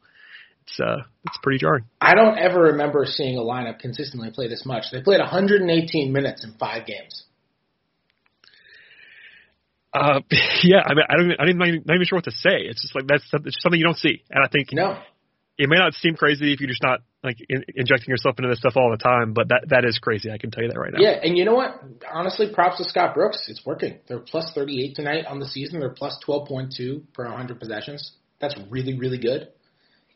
it's 0.67 0.79
uh 0.79 1.03
it's 1.25 1.37
pretty 1.41 1.59
jarring. 1.59 1.85
I 2.01 2.13
don't 2.13 2.37
ever 2.37 2.63
remember 2.63 3.05
seeing 3.05 3.37
a 3.37 3.41
lineup 3.41 3.79
consistently 3.79 4.31
play 4.31 4.47
this 4.47 4.65
much. 4.65 4.85
They 4.91 5.01
played 5.01 5.19
118 5.19 6.11
minutes 6.11 6.43
in 6.43 6.53
five 6.59 6.85
games. 6.85 7.23
Uh, 9.93 10.19
yeah, 10.63 10.83
I 10.85 10.93
mean, 10.93 11.05
I 11.09 11.17
don't, 11.17 11.31
I'm 11.39 11.57
not 11.57 11.67
even, 11.67 11.83
not 11.85 11.95
even 11.95 12.05
sure 12.05 12.17
what 12.17 12.25
to 12.25 12.31
say. 12.31 12.61
It's 12.61 12.81
just 12.81 12.95
like 12.95 13.07
that's 13.07 13.23
it's 13.33 13.45
just 13.45 13.61
something 13.61 13.79
you 13.79 13.85
don't 13.85 13.97
see, 13.97 14.23
and 14.29 14.43
I 14.43 14.47
think 14.49 14.69
no, 14.73 14.99
it 15.57 15.69
may 15.69 15.77
not 15.77 15.93
seem 15.93 16.15
crazy 16.15 16.53
if 16.53 16.59
you're 16.59 16.69
just 16.69 16.83
not 16.83 16.99
like 17.23 17.37
in, 17.47 17.63
injecting 17.75 18.09
yourself 18.09 18.35
into 18.37 18.49
this 18.49 18.59
stuff 18.59 18.73
all 18.75 18.91
the 18.91 19.01
time, 19.01 19.33
but 19.33 19.47
that 19.49 19.65
that 19.69 19.85
is 19.85 19.97
crazy. 19.99 20.29
I 20.31 20.37
can 20.37 20.51
tell 20.51 20.63
you 20.63 20.69
that 20.69 20.79
right 20.79 20.91
now. 20.93 20.99
Yeah, 20.99 21.17
and 21.23 21.37
you 21.37 21.45
know 21.45 21.55
what? 21.55 21.81
Honestly, 22.11 22.53
props 22.53 22.77
to 22.77 22.83
Scott 22.83 23.15
Brooks. 23.15 23.45
It's 23.47 23.65
working. 23.65 23.99
They're 24.07 24.19
plus 24.19 24.51
38 24.53 24.95
tonight 24.95 25.25
on 25.25 25.39
the 25.39 25.47
season. 25.47 25.79
They're 25.79 25.89
plus 25.89 26.19
12.2 26.27 27.13
per 27.13 27.25
100 27.25 27.59
possessions. 27.59 28.11
That's 28.39 28.55
really 28.69 28.99
really 28.99 29.17
good 29.17 29.47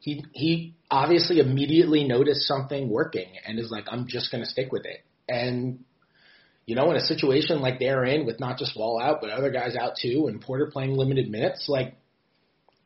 he 0.02 0.26
he 0.34 0.76
obviously 0.90 1.40
immediately 1.40 2.04
noticed 2.04 2.48
something 2.48 2.90
working 2.90 3.30
and 3.46 3.60
is 3.60 3.70
like, 3.70 3.86
I'm 3.90 4.08
just 4.08 4.32
to 4.32 4.46
stick 4.46 4.72
with 4.72 4.84
it. 4.86 5.06
And 5.30 5.86
you 6.66 6.76
know, 6.76 6.90
in 6.90 6.98
a 6.98 7.02
situation 7.02 7.62
like 7.62 7.80
they're 7.80 8.04
in 8.04 8.26
with 8.26 8.40
not 8.40 8.58
just 8.58 8.76
Wall 8.76 9.00
out 9.02 9.22
but 9.22 9.30
other 9.30 9.52
guys 9.52 9.76
out 9.76 9.94
too, 10.02 10.26
and 10.28 10.42
Porter 10.42 10.70
playing 10.72 10.96
limited 10.96 11.30
minutes, 11.30 11.66
like 11.70 11.96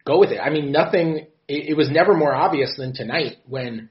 go 0.06 0.19
with 0.19 0.31
it. 0.31 0.39
I 0.39 0.50
mean, 0.50 0.71
nothing. 0.71 1.27
It, 1.47 1.69
it 1.69 1.77
was 1.77 1.89
never 1.89 2.13
more 2.13 2.35
obvious 2.35 2.75
than 2.77 2.94
tonight 2.94 3.38
when 3.47 3.89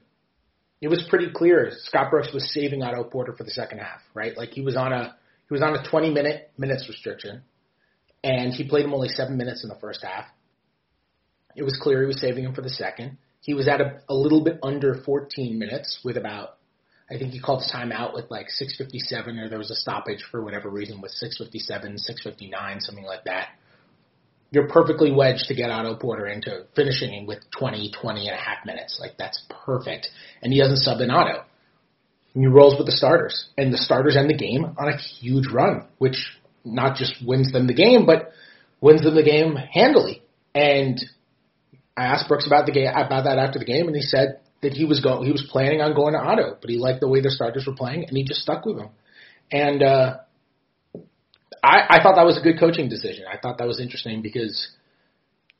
it 0.81 0.87
was 0.87 1.03
pretty 1.09 1.27
clear 1.33 1.71
Scott 1.85 2.11
Brooks 2.11 2.31
was 2.31 2.53
saving 2.53 2.83
Otto 2.83 3.05
Porter 3.05 3.33
for 3.35 3.43
the 3.43 3.51
second 3.51 3.79
half, 3.79 4.01
right? 4.13 4.37
Like 4.37 4.49
he 4.49 4.61
was 4.61 4.75
on 4.75 4.93
a 4.93 5.15
he 5.49 5.53
was 5.53 5.63
on 5.63 5.75
a 5.75 5.89
20 5.89 6.11
minute 6.11 6.51
minutes 6.59 6.87
restriction, 6.87 7.41
and 8.23 8.53
he 8.53 8.67
played 8.67 8.85
him 8.85 8.93
only 8.93 9.09
seven 9.09 9.35
minutes 9.35 9.63
in 9.63 9.69
the 9.69 9.79
first 9.81 10.03
half. 10.03 10.25
It 11.55 11.63
was 11.63 11.77
clear 11.81 12.01
he 12.01 12.07
was 12.07 12.19
saving 12.19 12.43
him 12.43 12.53
for 12.53 12.61
the 12.61 12.69
second. 12.69 13.17
He 13.41 13.53
was 13.53 13.67
at 13.67 13.79
a, 13.79 14.01
a 14.09 14.13
little 14.13 14.43
bit 14.43 14.59
under 14.61 14.95
14 14.95 15.57
minutes 15.57 15.99
with 16.03 16.17
about, 16.17 16.57
I 17.09 17.17
think 17.17 17.31
he 17.31 17.39
called 17.39 17.61
his 17.61 17.71
timeout 17.71 18.13
with 18.13 18.29
like 18.29 18.47
6:57, 18.47 19.39
or 19.39 19.49
there 19.49 19.57
was 19.57 19.71
a 19.71 19.75
stoppage 19.75 20.23
for 20.31 20.43
whatever 20.43 20.69
reason 20.69 21.01
with 21.01 21.11
6:57, 21.11 21.99
6:59, 21.99 22.81
something 22.81 23.05
like 23.05 23.23
that. 23.25 23.49
You're 24.51 24.67
perfectly 24.67 25.11
wedged 25.11 25.47
to 25.47 25.55
get 25.55 25.69
Otto 25.69 25.95
Porter 25.95 26.27
into 26.27 26.65
finishing 26.75 27.25
with 27.25 27.39
20, 27.57 27.91
20 27.91 28.27
and 28.27 28.35
a 28.35 28.39
half 28.39 28.65
minutes. 28.65 28.97
Like 28.99 29.17
that's 29.17 29.43
perfect. 29.65 30.09
And 30.41 30.51
he 30.51 30.59
doesn't 30.59 30.77
sub 30.77 31.01
in 31.01 31.09
Otto. 31.09 31.43
And 32.33 32.43
he 32.43 32.47
rolls 32.47 32.77
with 32.77 32.85
the 32.85 32.95
starters, 32.95 33.47
and 33.57 33.73
the 33.73 33.77
starters 33.77 34.17
end 34.17 34.29
the 34.29 34.37
game 34.37 34.65
on 34.77 34.89
a 34.89 34.97
huge 34.97 35.47
run, 35.47 35.87
which 35.99 36.37
not 36.65 36.97
just 36.97 37.15
wins 37.25 37.51
them 37.51 37.67
the 37.67 37.73
game, 37.73 38.05
but 38.05 38.31
wins 38.81 39.03
them 39.03 39.15
the 39.15 39.23
game 39.23 39.55
handily. 39.55 40.21
And 40.53 40.99
I 41.97 42.05
asked 42.05 42.27
Brooks 42.27 42.47
about 42.47 42.65
the 42.65 42.71
game 42.71 42.89
about 42.89 43.23
that 43.23 43.37
after 43.37 43.59
the 43.59 43.65
game, 43.65 43.87
and 43.87 43.95
he 43.95 44.01
said 44.01 44.41
that 44.61 44.73
he 44.73 44.85
was 44.85 44.99
going 44.99 45.25
he 45.25 45.31
was 45.31 45.47
planning 45.49 45.81
on 45.81 45.95
going 45.95 46.13
to 46.13 46.19
Otto, 46.19 46.57
but 46.59 46.69
he 46.69 46.77
liked 46.77 46.99
the 46.99 47.07
way 47.07 47.21
the 47.21 47.29
starters 47.29 47.65
were 47.65 47.75
playing, 47.75 48.05
and 48.05 48.17
he 48.17 48.23
just 48.23 48.41
stuck 48.41 48.65
with 48.65 48.77
them. 48.77 48.89
And 49.51 49.83
uh, 49.83 50.17
I, 51.63 51.97
I 51.97 52.03
thought 52.03 52.15
that 52.15 52.25
was 52.25 52.37
a 52.37 52.41
good 52.41 52.59
coaching 52.59 52.89
decision. 52.89 53.25
I 53.31 53.37
thought 53.37 53.59
that 53.59 53.67
was 53.67 53.79
interesting 53.79 54.21
because 54.21 54.69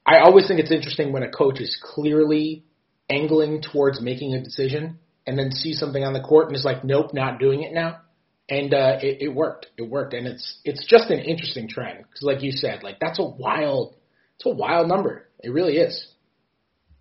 I 0.06 0.20
always 0.20 0.48
think 0.48 0.60
it's 0.60 0.72
interesting 0.72 1.12
when 1.12 1.24
a 1.24 1.32
coach 1.32 1.60
is 1.60 1.80
clearly 1.82 2.63
angling 3.10 3.62
towards 3.62 4.01
making 4.01 4.34
a 4.34 4.44
decision 4.44 5.00
and 5.25 5.38
then 5.38 5.51
see 5.51 5.74
something 5.74 6.04
on 6.04 6.13
the 6.13 6.22
court 6.22 6.48
and 6.48 6.56
is 6.56 6.65
like, 6.65 6.84
nope, 6.84 7.13
not 7.13 7.39
doing 7.39 7.63
it 7.63 7.74
now. 7.74 8.01
And 8.48 8.74
uh, 8.74 8.98
it, 9.01 9.22
it 9.22 9.27
worked. 9.30 9.68
It 9.77 9.89
worked, 9.89 10.13
and 10.13 10.27
it's 10.27 10.60
it's 10.63 10.86
just 10.86 11.10
an 11.10 11.20
interesting 11.20 11.68
trend 11.68 11.98
because, 11.98 12.22
like 12.22 12.44
you 12.44 12.51
said, 12.51 12.84
like 12.84 13.00
that's 13.00 13.18
a 13.18 13.25
wild, 13.25 13.96
it's 14.36 14.46
a 14.46 14.50
wild 14.50 14.88
number. 14.88 15.27
It 15.39 15.50
really 15.50 15.77
is. 15.77 16.08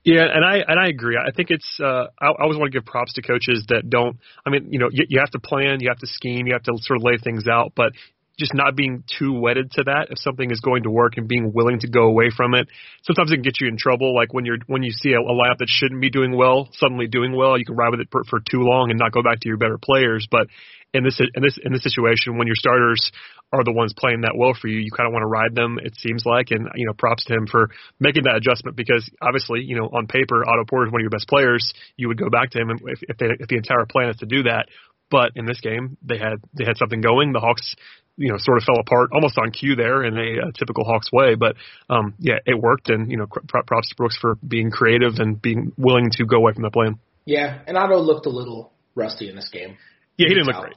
Yeah, 0.05 0.27
and 0.33 0.45
I 0.45 0.57
and 0.69 0.79
I 0.79 0.89
agree. 0.89 1.17
I 1.17 1.31
think 1.33 1.51
it's. 1.51 1.79
Uh, 1.83 2.07
I, 2.21 2.27
I 2.27 2.43
always 2.43 2.59
want 2.59 2.71
to 2.71 2.79
give 2.79 2.85
props 2.85 3.15
to 3.15 3.23
coaches 3.23 3.65
that 3.69 3.89
don't. 3.89 4.19
I 4.45 4.51
mean, 4.51 4.69
you 4.71 4.79
know, 4.79 4.89
you, 4.93 5.07
you 5.09 5.19
have 5.19 5.31
to 5.31 5.39
plan, 5.39 5.79
you 5.81 5.89
have 5.89 5.99
to 5.99 6.07
scheme, 6.07 6.47
you 6.47 6.53
have 6.53 6.63
to 6.65 6.73
sort 6.83 6.99
of 6.99 7.05
lay 7.05 7.17
things 7.17 7.49
out. 7.49 7.73
But 7.75 7.93
just 8.39 8.55
not 8.55 8.77
being 8.77 9.05
too 9.19 9.39
wedded 9.39 9.71
to 9.73 9.85
that 9.85 10.09
if 10.11 10.19
something 10.19 10.51
is 10.51 10.61
going 10.61 10.83
to 10.85 10.91
work 10.91 11.17
and 11.17 11.29
being 11.29 11.53
willing 11.53 11.79
to 11.81 11.89
go 11.89 12.05
away 12.05 12.31
from 12.35 12.55
it. 12.55 12.69
Sometimes 13.03 13.31
it 13.31 13.37
can 13.37 13.43
get 13.43 13.61
you 13.61 13.69
in 13.69 13.77
trouble, 13.77 14.15
like 14.15 14.33
when 14.33 14.45
you're 14.45 14.59
when 14.67 14.83
you 14.83 14.93
see 14.93 15.13
a, 15.13 15.21
a 15.21 15.33
lineup 15.33 15.59
that 15.59 15.69
shouldn't 15.69 16.01
be 16.01 16.11
doing 16.11 16.37
well 16.37 16.69
suddenly 16.73 17.07
doing 17.07 17.35
well, 17.37 17.59
you 17.59 17.65
can 17.65 17.77
ride 17.77 17.91
with 17.91 18.01
it 18.01 18.09
for, 18.11 18.25
for 18.25 18.41
too 18.41 18.63
long 18.63 18.91
and 18.91 18.99
not 18.99 19.13
go 19.13 19.23
back 19.23 19.41
to 19.41 19.49
your 19.49 19.57
better 19.57 19.79
players. 19.79 20.27
But 20.31 20.49
in 20.95 21.03
this 21.03 21.21
in 21.21 21.43
this 21.43 21.59
in 21.63 21.73
this 21.73 21.83
situation, 21.83 22.39
when 22.39 22.47
your 22.47 22.57
starters 22.57 23.11
are 23.53 23.65
the 23.65 23.73
ones 23.73 23.93
playing 23.97 24.23
that 24.23 24.35
well 24.37 24.55
for 24.55 24.69
you, 24.69 24.79
you 24.79 24.91
kind 24.91 25.07
of 25.07 25.13
want 25.13 25.23
to 25.23 25.27
ride 25.27 25.55
them. 25.55 25.79
It 25.83 25.95
seems 25.97 26.25
like, 26.25 26.51
and 26.51 26.69
you 26.75 26.87
know, 26.87 26.93
props 26.93 27.25
to 27.27 27.35
him 27.35 27.47
for 27.47 27.71
making 28.01 28.25
that 28.25 28.37
adjustment 28.37 28.77
because 28.77 29.09
obviously, 29.21 29.63
you 29.63 29.77
know, 29.77 29.87
on 29.87 30.07
paper, 30.07 30.49
Otto 30.49 30.65
Porter 30.65 30.87
is 30.87 30.93
one 30.93 31.01
of 31.01 31.05
your 31.05 31.11
best 31.11 31.29
players. 31.29 31.73
You 31.97 32.09
would 32.09 32.19
go 32.19 32.31
back 32.31 32.51
to 32.51 32.59
him 32.61 32.71
if 32.71 33.01
if, 33.03 33.17
they, 33.19 33.27
if 33.39 33.49
the 33.49 33.57
entire 33.57 33.87
plan 33.87 34.11
is 34.11 34.17
to 34.19 34.27
do 34.27 34.45
that. 34.45 34.67
But 35.15 35.31
in 35.37 35.47
this 35.47 35.61
game, 35.61 35.97
they 36.03 36.19
had 36.19 36.43
they 36.59 36.65
had 36.65 36.77
something 36.77 37.01
going. 37.01 37.33
The 37.33 37.39
Hawks 37.39 37.77
you 38.17 38.33
know 38.33 38.37
sort 38.37 38.59
of 38.59 38.65
fell 38.65 38.81
apart 38.81 39.11
almost 39.13 39.39
on 39.39 39.53
cue 39.53 39.77
there 39.77 40.03
in 40.03 40.19
a, 40.19 40.49
a 40.49 40.53
typical 40.59 40.83
Hawks 40.83 41.13
way. 41.13 41.37
But 41.37 41.55
um, 41.89 42.15
yeah, 42.19 42.39
it 42.45 42.59
worked, 42.59 42.91
and 42.91 43.09
you 43.09 43.17
know 43.17 43.27
props 43.27 43.91
to 43.91 43.95
Brooks 43.95 44.19
for 44.21 44.35
being 44.35 44.73
creative 44.73 45.13
and 45.19 45.41
being 45.41 45.71
willing 45.77 46.11
to 46.15 46.27
go 46.27 46.39
away 46.39 46.53
from 46.53 46.65
the 46.65 46.71
plan. 46.73 46.99
Yeah, 47.27 47.61
and 47.65 47.77
Otto 47.77 48.01
looked 48.01 48.27
a 48.27 48.31
little 48.31 48.73
rusty 48.97 49.29
in 49.29 49.37
this 49.37 49.51
game. 49.53 49.77
Yeah, 50.17 50.27
he 50.27 50.35
didn't 50.35 50.49
look 50.49 50.63
great. 50.63 50.75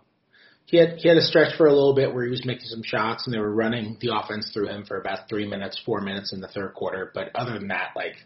He 0.66 0.78
had 0.78 1.00
he 1.00 1.10
had 1.10 1.18
a 1.18 1.24
stretch 1.24 1.58
for 1.58 1.66
a 1.66 1.74
little 1.74 1.96
bit 1.96 2.14
where 2.14 2.26
he 2.26 2.30
was 2.30 2.46
making 2.46 2.68
some 2.68 2.84
shots 2.84 3.26
and 3.26 3.34
they 3.34 3.40
were 3.40 3.52
running 3.52 3.98
the 4.02 4.16
offense 4.16 4.52
through 4.54 4.68
him 4.68 4.86
for 4.86 5.02
about 5.02 5.30
three 5.30 5.48
minutes, 5.48 5.82
four 5.84 6.00
minutes 6.00 6.32
in 6.32 6.42
the 6.42 6.48
third 6.48 6.76
quarter. 6.76 7.12
But 7.12 7.32
other 7.34 7.58
than 7.58 7.70
that, 7.70 7.94
like 7.96 8.18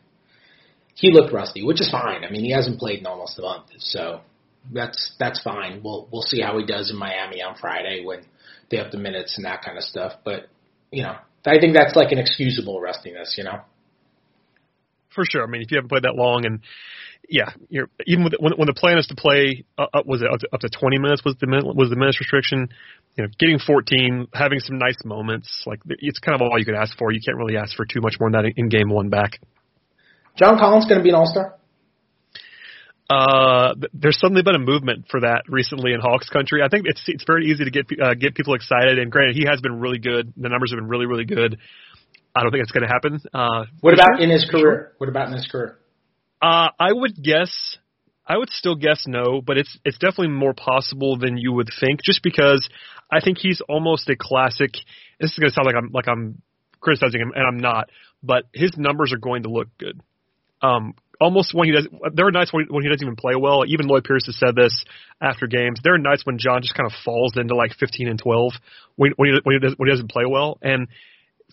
he 0.94 1.10
looked 1.13 1.32
rusty, 1.32 1.63
which 1.63 1.80
is 1.80 1.89
fine. 1.89 2.25
I 2.25 2.30
mean, 2.30 2.44
he 2.44 2.51
hasn't 2.51 2.80
played 2.80 3.00
in 3.00 3.06
almost 3.06 3.39
a 3.39 3.44
month, 3.44 3.68
so 3.77 4.20
that's 4.70 5.15
that's 5.20 5.41
fine. 5.41 5.82
We'll 5.84 6.08
we'll 6.12 6.22
see 6.22 6.41
how 6.41 6.58
he 6.58 6.65
does 6.65 6.91
in 6.91 6.98
Miami 6.98 7.41
on 7.41 7.56
Friday 7.60 8.03
when 8.06 8.22
they 8.70 8.77
have 8.77 8.91
the 8.91 8.98
minutes 8.98 9.38
and 9.38 9.46
that 9.46 9.63
kind 9.63 9.77
of 9.77 9.84
stuff. 9.84 10.13
But 10.24 10.50
you 10.91 11.03
know, 11.03 11.15
I 11.46 11.60
think 11.60 11.75
that's 11.75 11.96
like 11.96 12.12
an 12.12 12.20
excusable 12.20 12.80
rustiness. 12.80 13.36
You 13.38 13.46
know, 13.46 13.62
for 15.13 15.24
sure. 15.30 15.44
I 15.44 15.48
mean, 15.48 15.62
if 15.62 15.72
you 15.72 15.77
haven't 15.77 15.89
played 15.89 16.03
that 16.03 16.15
long, 16.15 16.46
and 16.46 16.60
yeah, 17.27 17.51
you're 17.70 17.89
even 18.06 18.24
with, 18.24 18.34
when 18.39 18.53
when 18.53 18.68
the 18.68 18.74
plan 18.74 18.98
is 18.98 19.08
to 19.08 19.15
play 19.15 19.65
uh, 19.77 19.88
up 19.94 20.06
was 20.06 20.22
it 20.22 20.27
up 20.32 20.39
to, 20.39 20.48
up 20.53 20.60
to 20.62 20.70
20 20.70 21.00
minutes 21.00 21.24
was 21.25 21.36
the 21.39 21.48
was 21.75 21.89
the 21.89 21.96
minutes 21.96 22.20
restriction. 22.20 22.70
You 23.18 23.25
know, 23.25 23.30
getting 23.39 23.60
14, 23.60 24.27
having 24.34 24.60
some 24.60 24.77
nice 24.77 24.98
moments, 25.03 25.63
like 25.65 25.82
it's 25.89 26.20
kind 26.20 26.36
of 26.36 26.41
all 26.41 26.58
you 26.58 26.63
could 26.63 26.75
ask 26.75 26.98
for. 26.98 27.12
You 27.12 27.20
can't 27.24 27.38
really 27.38 27.58
ask 27.58 27.75
for 27.75 27.86
too 27.86 28.00
much 28.00 28.15
more 28.20 28.32
than 28.32 28.44
that 28.44 28.53
in 28.56 28.70
game 28.70 28.89
one 28.89 29.10
back. 29.10 29.39
John 30.38 30.58
Collins 30.58 30.86
going 30.86 31.00
to 31.00 31.03
be 31.03 31.10
an 31.10 31.15
All 31.15 31.25
Star. 31.25 31.56
Uh, 33.12 33.75
there's 33.94 34.18
suddenly 34.20 34.41
been 34.41 34.56
a 34.56 34.60
movement 34.60 35.06
for 35.10 35.20
that 35.20 35.44
recently 35.50 35.91
in 35.91 36.00
Hawks 36.00 36.30
country. 36.30 36.62
I 36.63 36.70
think 36.70 36.86
it's 36.88 37.01
it's 37.08 37.25
very 37.27 37.48
easy 37.48 37.65
to 37.65 37.72
get 37.72 37.86
uh, 38.01 38.13
get 38.13 38.36
people 38.36 38.53
excited. 38.53 39.00
And 39.00 39.12
granted, 39.12 39.36
he 39.36 39.46
has 39.50 39.60
been 39.60 39.82
really 39.82 40.00
good. 40.00 40.32
The 40.38 40.48
numbers 40.48 40.72
have 40.72 40.80
been 40.80 40.88
really 40.88 41.08
really 41.08 41.25
good. 41.25 41.58
I 42.34 42.41
don't 42.41 42.51
think 42.51 42.63
it's 42.63 42.72
going 42.72 42.88
to 42.88 42.94
happen. 42.94 43.20
Uh, 43.34 43.65
what 43.82 43.94
about 43.94 44.15
sure? 44.15 44.24
in 44.24 44.30
his 44.30 44.48
career? 44.50 44.62
Sure? 44.62 44.91
What 44.98 45.10
about 45.10 45.27
in 45.27 45.34
his 45.34 45.46
career? 45.46 45.77
Uh, 46.41 46.70
I 46.80 46.94
would 46.94 47.22
guess. 47.22 47.77
I 48.25 48.38
would 48.38 48.50
still 48.50 48.75
guess 48.75 49.03
no, 49.06 49.41
but 49.41 49.58
it's 49.58 49.77
it's 49.84 49.98
definitely 49.98 50.30
more 50.30 50.53
possible 50.53 51.18
than 51.18 51.38
you 51.38 51.51
would 51.51 51.70
think. 51.82 52.00
Just 52.06 52.24
because 52.24 52.70
I 53.12 53.20
think 53.20 53.39
he's 53.39 53.62
almost 53.68 54.08
a 54.10 54.15
classic. 54.18 54.72
This 55.20 55.32
is 55.32 55.38
going 55.38 55.50
to 55.50 55.53
sound 55.53 55.65
like 55.65 55.75
I'm 55.75 55.91
like 55.91 56.08
I'm 56.08 56.41
criticizing 56.80 57.20
him, 57.20 57.34
and 57.36 57.46
I'm 57.46 57.58
not. 57.58 57.89
But 58.24 58.46
his 58.53 58.72
numbers 58.77 59.12
are 59.12 59.18
going 59.18 59.44
to 59.44 59.50
look 59.50 59.68
good. 59.77 60.00
Um, 60.62 60.94
almost 61.22 61.53
when 61.53 61.68
he 61.68 61.74
does. 61.74 61.88
There 62.13 62.27
are 62.27 62.32
nights 62.32 62.51
when, 62.51 62.65
when 62.70 62.84
he 62.84 62.89
doesn't 62.89 63.06
even 63.06 63.15
play 63.15 63.36
well. 63.36 63.63
Even 63.65 63.88
Lloyd 63.88 64.03
Pierce 64.03 64.25
has 64.25 64.38
said 64.38 64.56
this 64.56 64.84
after 65.22 65.48
games. 65.48 65.80
There 65.84 65.94
are 65.94 66.00
nights 66.00 66.25
when 66.25 66.39
John 66.39 66.62
just 66.62 66.74
kind 66.74 66.88
of 66.88 66.94
falls 67.06 67.34
into 67.38 67.56
like 67.56 67.74
15 67.80 68.08
and 68.08 68.20
12 68.20 68.53
when 68.96 69.13
when 69.15 69.30
he 69.30 69.39
when 69.44 69.56
he, 69.56 69.60
does, 69.60 69.75
when 69.77 69.88
he 69.88 69.94
doesn't 69.94 70.12
play 70.12 70.25
well. 70.25 70.58
And 70.62 70.88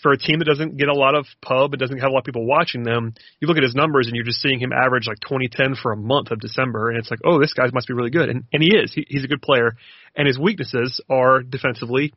for 0.02 0.12
a 0.12 0.18
team 0.18 0.38
that 0.38 0.44
doesn't 0.46 0.76
get 0.76 0.88
a 0.88 0.94
lot 0.94 1.14
of 1.14 1.26
pub, 1.42 1.74
it 1.74 1.78
doesn't 1.78 1.98
have 1.98 2.08
a 2.08 2.12
lot 2.12 2.20
of 2.20 2.24
people 2.24 2.46
watching 2.46 2.82
them. 2.82 3.14
You 3.40 3.48
look 3.48 3.56
at 3.56 3.62
his 3.62 3.74
numbers 3.74 4.06
and 4.06 4.16
you're 4.16 4.24
just 4.24 4.40
seeing 4.40 4.58
him 4.58 4.72
average 4.72 5.06
like 5.06 5.18
2010 5.20 5.74
for 5.82 5.92
a 5.92 5.96
month 5.96 6.30
of 6.30 6.40
December, 6.40 6.88
and 6.88 6.98
it's 6.98 7.10
like, 7.10 7.20
oh, 7.24 7.40
this 7.40 7.52
guy 7.52 7.64
must 7.72 7.88
be 7.88 7.94
really 7.94 8.10
good, 8.10 8.28
and 8.28 8.44
and 8.52 8.62
he 8.62 8.74
is. 8.74 8.92
He, 8.94 9.06
he's 9.08 9.24
a 9.24 9.28
good 9.28 9.42
player, 9.42 9.76
and 10.16 10.26
his 10.26 10.38
weaknesses 10.38 11.00
are 11.10 11.42
defensively 11.42 12.14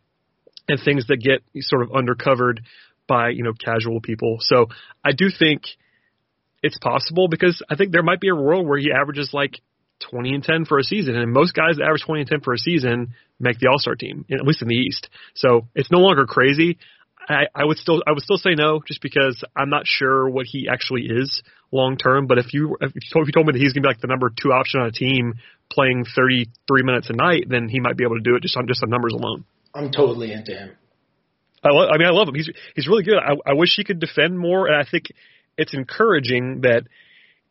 and 0.69 0.79
things 0.83 1.07
that 1.07 1.17
get 1.17 1.43
sort 1.61 1.81
of 1.81 1.89
undercovered 1.89 2.59
by 3.07 3.29
you 3.29 3.43
know 3.43 3.53
casual 3.53 3.99
people. 3.99 4.37
So 4.39 4.67
I 5.03 5.11
do 5.11 5.29
think 5.37 5.63
it's 6.63 6.77
possible 6.77 7.27
because 7.27 7.61
I 7.69 7.75
think 7.75 7.91
there 7.91 8.03
might 8.03 8.19
be 8.19 8.29
a 8.29 8.35
world 8.35 8.67
where 8.67 8.79
he 8.79 8.91
averages 8.91 9.31
like 9.33 9.61
20 10.09 10.33
and 10.33 10.43
10 10.43 10.65
for 10.65 10.79
a 10.79 10.83
season, 10.83 11.15
and 11.15 11.31
most 11.31 11.53
guys 11.53 11.77
that 11.77 11.83
average 11.83 12.03
20 12.05 12.21
and 12.21 12.29
10 12.29 12.41
for 12.41 12.53
a 12.53 12.57
season 12.57 13.13
make 13.39 13.59
the 13.59 13.67
All 13.67 13.77
Star 13.77 13.95
team, 13.95 14.25
at 14.31 14.45
least 14.45 14.61
in 14.61 14.67
the 14.67 14.75
East. 14.75 15.09
So 15.35 15.67
it's 15.75 15.91
no 15.91 15.99
longer 15.99 16.25
crazy. 16.25 16.77
I, 17.29 17.45
I 17.53 17.65
would 17.65 17.77
still 17.77 18.01
I 18.05 18.11
would 18.11 18.23
still 18.23 18.37
say 18.37 18.55
no, 18.55 18.81
just 18.85 19.01
because 19.01 19.43
I'm 19.55 19.69
not 19.69 19.83
sure 19.85 20.27
what 20.27 20.47
he 20.47 20.67
actually 20.71 21.03
is 21.03 21.43
long 21.71 21.97
term. 21.97 22.27
But 22.27 22.39
if 22.39 22.53
you 22.53 22.77
if 22.81 22.95
you, 22.95 23.01
told, 23.13 23.23
if 23.23 23.27
you 23.27 23.33
told 23.33 23.47
me 23.47 23.53
that 23.53 23.59
he's 23.59 23.73
gonna 23.73 23.83
be 23.83 23.89
like 23.89 24.01
the 24.01 24.07
number 24.07 24.29
two 24.29 24.51
option 24.51 24.81
on 24.81 24.87
a 24.87 24.91
team 24.91 25.35
playing 25.71 26.05
33 26.15 26.83
minutes 26.83 27.09
a 27.09 27.13
night, 27.13 27.45
then 27.47 27.69
he 27.69 27.79
might 27.79 27.95
be 27.95 28.03
able 28.03 28.15
to 28.15 28.23
do 28.23 28.35
it 28.35 28.41
just 28.41 28.57
on 28.57 28.67
just 28.67 28.83
on 28.83 28.89
numbers 28.89 29.13
alone. 29.13 29.45
I'm 29.73 29.91
totally 29.91 30.33
into 30.33 30.51
him. 30.51 30.71
I, 31.63 31.69
lo- 31.69 31.89
I 31.89 31.97
mean, 31.97 32.07
I 32.07 32.11
love 32.11 32.27
him. 32.27 32.35
He's 32.35 32.49
he's 32.75 32.87
really 32.87 33.03
good. 33.03 33.17
I, 33.17 33.51
I 33.51 33.53
wish 33.53 33.75
he 33.75 33.83
could 33.83 33.99
defend 33.99 34.37
more, 34.37 34.67
and 34.67 34.75
I 34.75 34.89
think 34.89 35.11
it's 35.61 35.73
encouraging 35.73 36.61
that 36.61 36.83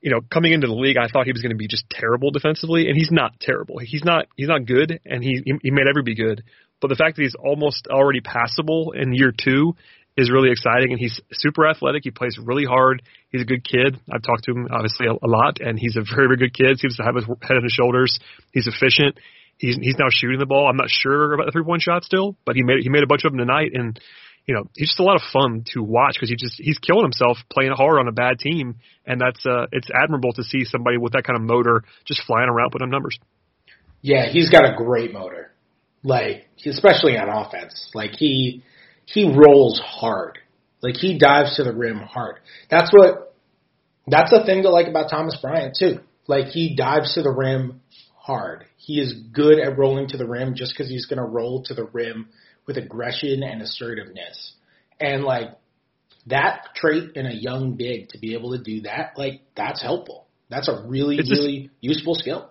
you 0.01 0.11
know 0.11 0.21
coming 0.21 0.53
into 0.53 0.67
the 0.67 0.75
league 0.75 0.97
I 0.97 1.09
thought 1.09 1.27
he 1.27 1.33
was 1.33 1.43
going 1.43 1.53
to 1.53 1.57
be 1.57 1.69
just 1.69 1.89
terrible 1.91 2.31
defensively 2.31 2.89
and 2.89 2.97
he's 2.97 3.11
not 3.11 3.39
terrible. 3.41 3.79
He's 3.79 4.05
not 4.05 4.27
he's 4.37 4.49
not 4.49 4.67
good 4.67 5.01
and 5.05 5.23
he 5.23 5.43
he 5.63 5.71
may 5.71 5.83
never 5.85 6.03
be 6.03 6.15
good. 6.15 6.43
But 6.81 6.89
the 6.89 6.97
fact 6.97 7.17
that 7.17 7.23
he's 7.23 7.35
almost 7.35 7.87
already 7.89 8.21
passable 8.21 8.93
in 8.93 9.13
year 9.13 9.33
2 9.37 9.75
is 10.17 10.31
really 10.31 10.51
exciting 10.51 10.93
and 10.93 10.99
he's 10.99 11.21
super 11.33 11.69
athletic. 11.69 12.03
He 12.05 12.11
plays 12.11 12.39
really 12.43 12.65
hard. 12.65 13.03
He's 13.31 13.43
a 13.43 13.45
good 13.45 13.65
kid. 13.65 14.01
I've 14.11 14.23
talked 14.23 14.45
to 14.45 14.53
him 14.53 14.69
obviously 14.71 15.07
a, 15.07 15.13
a 15.13 15.29
lot 15.29 15.61
and 15.61 15.79
he's 15.79 15.97
a 15.97 16.03
very 16.03 16.27
very 16.27 16.39
good 16.39 16.55
kid. 16.55 16.79
Seems 16.79 16.97
to 16.97 17.05
have 17.05 17.15
his 17.15 17.27
head 17.27 17.57
on 17.57 17.63
his 17.63 17.73
shoulders. 17.73 18.19
He's 18.53 18.67
efficient. 18.67 19.19
He's 19.59 19.77
he's 19.77 19.97
now 19.99 20.09
shooting 20.09 20.39
the 20.39 20.47
ball. 20.47 20.69
I'm 20.69 20.77
not 20.77 20.89
sure 20.89 21.35
about 21.35 21.47
the 21.47 21.53
three 21.53 21.65
point 21.65 21.83
shot 21.83 22.03
still, 22.05 22.37
but 22.47 22.57
he 22.57 22.63
made 22.63 22.81
he 22.83 22.89
made 22.89 23.03
a 23.03 23.07
bunch 23.07 23.25
of 23.25 23.33
them 23.33 23.39
tonight 23.39 23.73
and 23.75 24.01
you 24.51 24.57
know, 24.57 24.65
he's 24.75 24.89
just 24.89 24.99
a 24.99 25.05
lot 25.05 25.15
of 25.15 25.23
fun 25.33 25.63
to 25.75 25.81
watch 25.81 26.15
because 26.15 26.29
he 26.29 26.35
just 26.35 26.57
he's 26.57 26.81
killing 26.81 27.05
himself 27.05 27.39
playing 27.53 27.71
hard 27.71 28.01
on 28.01 28.09
a 28.09 28.13
bad 28.13 28.41
team, 28.41 28.81
and 29.07 29.21
that's 29.21 29.47
uh, 29.47 29.67
it's 29.71 29.89
admirable 29.95 30.33
to 30.33 30.43
see 30.43 30.65
somebody 30.65 30.99
with 30.99 31.13
that 31.13 31.23
kind 31.23 31.37
of 31.37 31.43
motor 31.43 31.85
just 32.05 32.23
flying 32.27 32.49
around 32.49 32.71
putting 32.73 32.89
up 32.89 32.91
numbers. 32.91 33.17
Yeah, 34.01 34.29
he's 34.29 34.51
got 34.51 34.65
a 34.65 34.75
great 34.77 35.13
motor, 35.13 35.53
like 36.03 36.49
especially 36.67 37.17
on 37.17 37.29
offense. 37.29 37.93
Like 37.95 38.11
he 38.11 38.65
he 39.05 39.33
rolls 39.33 39.81
hard, 39.85 40.41
like 40.83 40.97
he 40.97 41.17
dives 41.17 41.55
to 41.55 41.63
the 41.63 41.73
rim 41.73 41.99
hard. 41.99 42.41
That's 42.69 42.91
what 42.93 43.37
that's 44.09 44.33
the 44.33 44.43
thing 44.45 44.65
to 44.65 44.71
like 44.71 44.89
about 44.89 45.11
Thomas 45.11 45.39
Bryant 45.41 45.77
too. 45.79 46.01
Like 46.27 46.47
he 46.47 46.75
dives 46.75 47.15
to 47.15 47.23
the 47.23 47.31
rim 47.31 47.80
hard. 48.21 48.67
He 48.77 49.01
is 49.01 49.15
good 49.33 49.59
at 49.59 49.79
rolling 49.79 50.09
to 50.09 50.17
the 50.17 50.27
rim 50.27 50.55
just 50.55 50.73
because 50.73 50.91
he's 50.91 51.07
going 51.07 51.19
to 51.19 51.25
roll 51.25 51.63
to 51.65 51.75
the 51.75 51.85
rim 51.85 52.29
with 52.67 52.77
aggression 52.77 53.43
and 53.43 53.63
assertiveness. 53.63 54.53
And 55.01 55.25
like 55.25 55.49
that 56.27 56.69
trait 56.75 57.17
in 57.17 57.27
a 57.27 57.33
young 57.33 57.77
big 57.77 58.11
to 58.11 58.19
be 58.19 58.35
able 58.35 58.53
to 58.57 58.63
do 58.63 58.83
that, 58.83 59.15
like 59.17 59.41
that's 59.57 59.83
helpful. 59.83 60.27
That's 60.51 60.69
a 60.69 60.85
really, 60.87 61.17
it's 61.17 61.31
really 61.31 61.63
just, 61.63 61.75
useful 61.81 62.15
skill. 62.15 62.51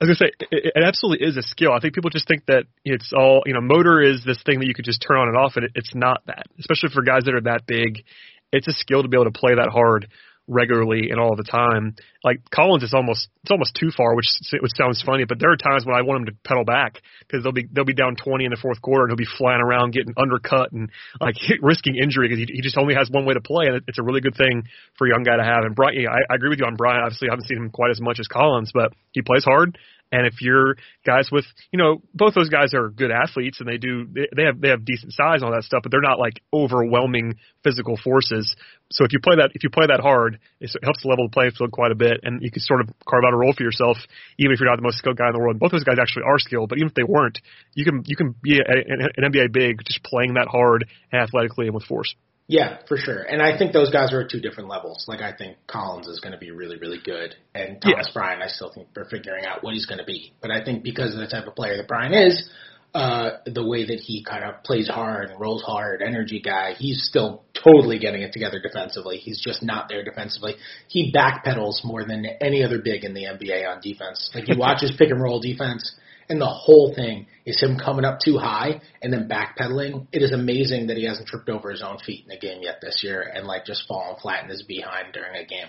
I 0.00 0.06
was 0.06 0.18
gonna 0.18 0.30
say 0.30 0.46
it, 0.50 0.72
it 0.74 0.82
absolutely 0.82 1.26
is 1.26 1.36
a 1.36 1.42
skill. 1.42 1.72
I 1.72 1.80
think 1.80 1.94
people 1.94 2.10
just 2.10 2.26
think 2.26 2.46
that 2.46 2.64
it's 2.84 3.12
all 3.14 3.42
you 3.44 3.52
know. 3.52 3.60
Motor 3.60 4.00
is 4.00 4.24
this 4.24 4.42
thing 4.44 4.58
that 4.60 4.66
you 4.66 4.72
could 4.72 4.86
just 4.86 5.04
turn 5.06 5.18
on 5.18 5.28
and 5.28 5.36
off, 5.36 5.52
and 5.56 5.66
it, 5.66 5.72
it's 5.74 5.94
not 5.94 6.22
that. 6.26 6.46
Especially 6.58 6.88
for 6.88 7.02
guys 7.02 7.24
that 7.26 7.34
are 7.34 7.42
that 7.42 7.66
big, 7.66 8.02
it's 8.50 8.66
a 8.66 8.72
skill 8.72 9.02
to 9.02 9.08
be 9.08 9.16
able 9.18 9.30
to 9.30 9.38
play 9.38 9.54
that 9.54 9.68
hard 9.70 10.08
regularly 10.50 11.10
and 11.10 11.20
all 11.20 11.36
the 11.36 11.44
time. 11.44 11.94
Like 12.24 12.42
Collins 12.50 12.82
is 12.82 12.92
almost 12.92 13.28
it's 13.42 13.50
almost 13.50 13.74
too 13.78 13.90
far, 13.96 14.14
which 14.14 14.26
which 14.60 14.72
sounds 14.76 15.00
funny, 15.06 15.24
but 15.24 15.38
there 15.38 15.50
are 15.50 15.56
times 15.56 15.86
when 15.86 15.94
I 15.94 16.02
want 16.02 16.20
him 16.20 16.26
to 16.26 16.36
pedal 16.44 16.64
back 16.64 17.00
because 17.20 17.42
they'll 17.42 17.54
be 17.54 17.66
they'll 17.72 17.86
be 17.86 17.94
down 17.94 18.16
20 18.16 18.44
in 18.44 18.50
the 18.50 18.58
fourth 18.60 18.82
quarter 18.82 19.04
and 19.04 19.10
he'll 19.10 19.24
be 19.24 19.30
flying 19.38 19.62
around 19.62 19.92
getting 19.92 20.12
undercut 20.18 20.72
and 20.72 20.90
like 21.20 21.36
risking 21.62 21.94
injury 21.96 22.28
because 22.28 22.44
he, 22.44 22.46
he 22.52 22.60
just 22.60 22.76
only 22.76 22.94
has 22.94 23.08
one 23.10 23.24
way 23.24 23.34
to 23.34 23.40
play 23.40 23.66
and 23.66 23.80
it's 23.86 23.98
a 23.98 24.02
really 24.02 24.20
good 24.20 24.36
thing 24.36 24.64
for 24.98 25.06
a 25.06 25.10
young 25.10 25.22
guy 25.22 25.36
to 25.36 25.44
have. 25.44 25.64
And 25.64 25.74
Bryant, 25.74 26.06
I, 26.08 26.32
I 26.32 26.34
agree 26.34 26.50
with 26.50 26.58
you 26.58 26.66
on 26.66 26.76
Bryant. 26.76 27.04
Obviously, 27.04 27.28
I 27.28 27.32
haven't 27.32 27.46
seen 27.46 27.58
him 27.58 27.70
quite 27.70 27.90
as 27.90 28.00
much 28.00 28.18
as 28.18 28.26
Collins, 28.26 28.72
but 28.74 28.92
he 29.12 29.22
plays 29.22 29.44
hard 29.44 29.78
and 30.12 30.26
if 30.26 30.40
you're 30.40 30.76
guys 31.06 31.28
with, 31.30 31.44
you 31.72 31.78
know, 31.78 32.02
both 32.14 32.34
those 32.34 32.48
guys 32.48 32.74
are 32.74 32.88
good 32.88 33.10
athletes 33.10 33.60
and 33.60 33.68
they 33.68 33.78
do, 33.78 34.06
they 34.12 34.44
have, 34.44 34.60
they 34.60 34.68
have 34.68 34.84
decent 34.84 35.12
size 35.12 35.36
and 35.36 35.44
all 35.44 35.52
that 35.52 35.62
stuff, 35.62 35.82
but 35.82 35.92
they're 35.92 36.00
not 36.00 36.18
like 36.18 36.42
overwhelming 36.52 37.36
physical 37.62 37.96
forces. 37.96 38.56
So 38.90 39.04
if 39.04 39.12
you 39.12 39.20
play 39.22 39.36
that, 39.36 39.50
if 39.54 39.62
you 39.62 39.70
play 39.70 39.86
that 39.86 40.00
hard, 40.00 40.40
it 40.60 40.70
helps 40.82 41.04
level 41.04 41.28
the 41.28 41.32
playing 41.32 41.52
field 41.52 41.70
quite 41.70 41.92
a 41.92 41.94
bit 41.94 42.20
and 42.24 42.42
you 42.42 42.50
can 42.50 42.60
sort 42.60 42.80
of 42.80 42.88
carve 43.08 43.22
out 43.24 43.34
a 43.34 43.36
role 43.36 43.54
for 43.56 43.62
yourself, 43.62 43.98
even 44.38 44.52
if 44.52 44.58
you're 44.58 44.68
not 44.68 44.76
the 44.76 44.82
most 44.82 44.98
skilled 44.98 45.16
guy 45.16 45.28
in 45.28 45.32
the 45.32 45.38
world. 45.38 45.54
And 45.54 45.60
both 45.60 45.70
those 45.70 45.84
guys 45.84 45.98
actually 46.00 46.24
are 46.26 46.38
skilled, 46.38 46.68
but 46.68 46.78
even 46.78 46.88
if 46.88 46.94
they 46.94 47.04
weren't, 47.04 47.38
you 47.74 47.84
can, 47.84 48.02
you 48.06 48.16
can 48.16 48.34
be 48.42 48.58
an 48.58 49.14
NBA 49.18 49.52
big 49.52 49.78
just 49.84 50.02
playing 50.02 50.34
that 50.34 50.48
hard 50.48 50.86
athletically 51.12 51.66
and 51.66 51.74
with 51.74 51.84
force. 51.84 52.14
Yeah, 52.50 52.78
for 52.88 52.96
sure. 52.96 53.22
And 53.22 53.40
I 53.40 53.56
think 53.56 53.72
those 53.72 53.92
guys 53.92 54.12
are 54.12 54.22
at 54.22 54.30
two 54.30 54.40
different 54.40 54.68
levels. 54.68 55.04
Like 55.06 55.20
I 55.20 55.32
think 55.32 55.56
Collins 55.68 56.08
is 56.08 56.18
going 56.18 56.32
to 56.32 56.38
be 56.38 56.50
really, 56.50 56.78
really 56.78 56.98
good, 57.02 57.36
and 57.54 57.80
Thomas 57.80 58.08
yeah. 58.08 58.12
Bryant, 58.12 58.42
I 58.42 58.48
still 58.48 58.72
think 58.74 58.88
they're 58.92 59.04
figuring 59.04 59.44
out 59.46 59.62
what 59.62 59.72
he's 59.72 59.86
going 59.86 59.98
to 60.00 60.04
be. 60.04 60.32
But 60.42 60.50
I 60.50 60.64
think 60.64 60.82
because 60.82 61.14
of 61.14 61.20
the 61.20 61.28
type 61.28 61.46
of 61.46 61.54
player 61.54 61.76
that 61.76 61.86
Bryant 61.86 62.12
is, 62.12 62.50
uh, 62.92 63.38
the 63.46 63.64
way 63.64 63.86
that 63.86 64.00
he 64.00 64.24
kind 64.24 64.42
of 64.42 64.64
plays 64.64 64.88
hard 64.88 65.30
and 65.30 65.38
rolls 65.38 65.62
hard, 65.62 66.02
energy 66.02 66.42
guy. 66.44 66.74
He's 66.76 67.04
still 67.04 67.44
totally 67.54 68.00
getting 68.00 68.22
it 68.22 68.32
together 68.32 68.58
defensively. 68.60 69.18
He's 69.18 69.40
just 69.40 69.62
not 69.62 69.88
there 69.88 70.02
defensively. 70.02 70.56
He 70.88 71.12
backpedals 71.12 71.84
more 71.84 72.04
than 72.04 72.26
any 72.40 72.64
other 72.64 72.80
big 72.82 73.04
in 73.04 73.14
the 73.14 73.26
NBA 73.26 73.64
on 73.64 73.80
defense. 73.80 74.28
Like 74.34 74.48
you 74.48 74.58
watch 74.58 74.80
his 74.80 74.90
pick 74.98 75.10
and 75.10 75.22
roll 75.22 75.40
defense, 75.40 75.94
and 76.30 76.40
the 76.40 76.46
whole 76.46 76.94
thing 76.94 77.26
is 77.44 77.60
him 77.60 77.78
coming 77.78 78.06
up 78.06 78.20
too 78.24 78.38
high 78.38 78.80
and 79.02 79.12
then 79.12 79.28
backpedaling. 79.28 80.06
It 80.12 80.22
is 80.22 80.32
amazing 80.32 80.86
that 80.86 80.96
he 80.96 81.04
hasn't 81.04 81.28
tripped 81.28 81.50
over 81.50 81.70
his 81.70 81.82
own 81.82 81.98
feet 81.98 82.24
in 82.24 82.30
a 82.30 82.38
game 82.38 82.62
yet 82.62 82.80
this 82.80 83.02
year 83.02 83.20
and 83.20 83.46
like 83.46 83.66
just 83.66 83.86
fallen 83.86 84.16
flat 84.20 84.44
in 84.44 84.48
his 84.48 84.62
behind 84.62 85.12
during 85.12 85.34
a 85.36 85.44
game. 85.44 85.68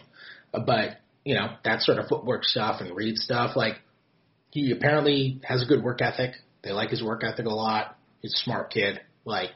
But 0.54 1.00
you 1.26 1.36
know 1.36 1.56
that 1.66 1.82
sort 1.82 2.00
of 2.00 2.08
footwork 2.08 2.46
stuff 2.46 2.80
and 2.80 2.96
read 2.96 3.18
stuff, 3.18 3.58
like 3.58 3.82
he 4.52 4.72
apparently 4.72 5.42
has 5.44 5.62
a 5.62 5.66
good 5.66 5.84
work 5.84 6.02
ethic 6.02 6.36
they 6.64 6.72
like 6.72 6.90
his 6.90 7.04
work 7.04 7.24
ethic 7.24 7.46
a 7.46 7.50
lot. 7.50 7.98
He's 8.22 8.34
a 8.34 8.44
smart 8.44 8.72
kid. 8.72 9.02
Like 9.26 9.50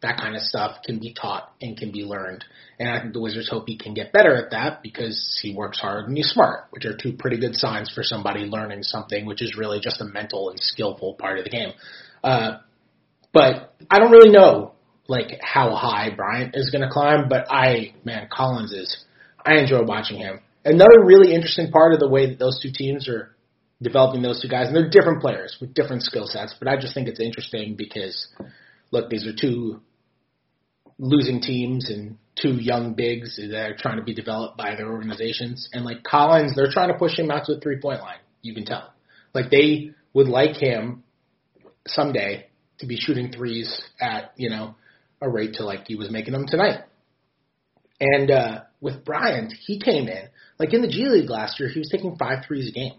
that 0.00 0.18
kind 0.18 0.36
of 0.36 0.42
stuff 0.42 0.78
can 0.84 0.98
be 1.00 1.12
taught 1.12 1.52
and 1.60 1.76
can 1.76 1.90
be 1.90 2.02
learned. 2.02 2.44
And 2.78 2.88
I 2.88 3.00
think 3.00 3.12
the 3.12 3.20
Wizards 3.20 3.48
hope 3.50 3.64
he 3.66 3.76
can 3.76 3.94
get 3.94 4.12
better 4.12 4.36
at 4.36 4.52
that 4.52 4.82
because 4.82 5.40
he 5.42 5.54
works 5.54 5.80
hard 5.80 6.06
and 6.06 6.16
he's 6.16 6.30
smart, 6.30 6.66
which 6.70 6.84
are 6.84 6.96
two 6.96 7.14
pretty 7.14 7.38
good 7.38 7.56
signs 7.56 7.90
for 7.92 8.02
somebody 8.02 8.40
learning 8.40 8.84
something, 8.84 9.26
which 9.26 9.42
is 9.42 9.56
really 9.58 9.80
just 9.80 10.00
a 10.00 10.04
mental 10.04 10.50
and 10.50 10.60
skillful 10.60 11.14
part 11.14 11.38
of 11.38 11.44
the 11.44 11.50
game. 11.50 11.72
Uh, 12.22 12.58
but 13.32 13.74
I 13.90 13.98
don't 13.98 14.12
really 14.12 14.30
know 14.30 14.74
like 15.08 15.38
how 15.42 15.74
high 15.74 16.10
Bryant 16.14 16.54
is 16.54 16.70
going 16.70 16.82
to 16.82 16.90
climb, 16.90 17.28
but 17.28 17.46
I, 17.50 17.94
man, 18.04 18.28
Collins 18.30 18.72
is, 18.72 19.04
I 19.44 19.56
enjoy 19.56 19.82
watching 19.82 20.18
him. 20.18 20.40
Another 20.64 21.02
really 21.04 21.34
interesting 21.34 21.70
part 21.70 21.94
of 21.94 22.00
the 22.00 22.08
way 22.08 22.28
that 22.28 22.38
those 22.38 22.60
two 22.62 22.70
teams 22.72 23.08
are 23.08 23.34
developing 23.80 24.22
those 24.22 24.42
two 24.42 24.48
guys, 24.48 24.66
and 24.66 24.76
they're 24.76 24.90
different 24.90 25.22
players 25.22 25.56
with 25.60 25.72
different 25.72 26.02
skill 26.02 26.26
sets. 26.26 26.54
But 26.58 26.68
I 26.68 26.76
just 26.76 26.94
think 26.94 27.08
it's 27.08 27.20
interesting 27.20 27.74
because, 27.76 28.28
look, 28.90 29.08
these 29.08 29.26
are 29.26 29.32
two 29.34 29.80
losing 30.98 31.40
teams 31.40 31.90
and 31.90 32.18
two 32.40 32.54
young 32.54 32.94
bigs 32.94 33.36
that 33.36 33.70
are 33.70 33.76
trying 33.76 33.98
to 33.98 34.02
be 34.02 34.14
developed 34.14 34.56
by 34.56 34.74
their 34.74 34.90
organizations. 34.90 35.68
And 35.72 35.84
like 35.84 36.02
Collins, 36.02 36.54
they're 36.54 36.70
trying 36.70 36.92
to 36.92 36.98
push 36.98 37.18
him 37.18 37.30
out 37.30 37.44
to 37.46 37.54
the 37.54 37.60
three 37.60 37.80
point 37.80 38.00
line. 38.00 38.18
You 38.42 38.54
can 38.54 38.64
tell. 38.64 38.92
Like 39.34 39.50
they 39.50 39.90
would 40.14 40.28
like 40.28 40.56
him 40.56 41.04
someday 41.86 42.46
to 42.78 42.86
be 42.86 42.96
shooting 42.96 43.32
threes 43.32 43.82
at 44.00 44.32
you 44.36 44.50
know 44.50 44.74
a 45.20 45.28
rate 45.28 45.54
to 45.54 45.64
like 45.64 45.86
he 45.86 45.96
was 45.96 46.10
making 46.10 46.32
them 46.32 46.46
tonight. 46.46 46.80
And 48.00 48.30
uh, 48.30 48.60
with 48.80 49.04
Bryant, 49.04 49.52
he 49.66 49.80
came 49.80 50.08
in 50.08 50.28
like 50.58 50.72
in 50.72 50.82
the 50.82 50.88
G 50.88 51.06
League 51.06 51.30
last 51.30 51.58
year. 51.58 51.68
He 51.68 51.80
was 51.80 51.88
taking 51.88 52.16
five 52.16 52.44
threes 52.46 52.68
a 52.68 52.72
game 52.72 52.94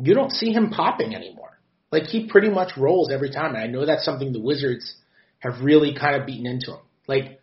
you 0.00 0.14
don't 0.14 0.30
see 0.30 0.52
him 0.52 0.70
popping 0.70 1.14
anymore. 1.14 1.58
Like 1.90 2.04
he 2.04 2.28
pretty 2.28 2.50
much 2.50 2.76
rolls 2.76 3.10
every 3.12 3.30
time. 3.30 3.54
And 3.54 3.62
I 3.62 3.66
know 3.66 3.84
that's 3.84 4.04
something 4.04 4.32
the 4.32 4.40
Wizards 4.40 4.94
have 5.40 5.60
really 5.62 5.94
kind 5.98 6.20
of 6.20 6.26
beaten 6.26 6.46
into 6.46 6.72
him. 6.72 6.80
Like 7.08 7.40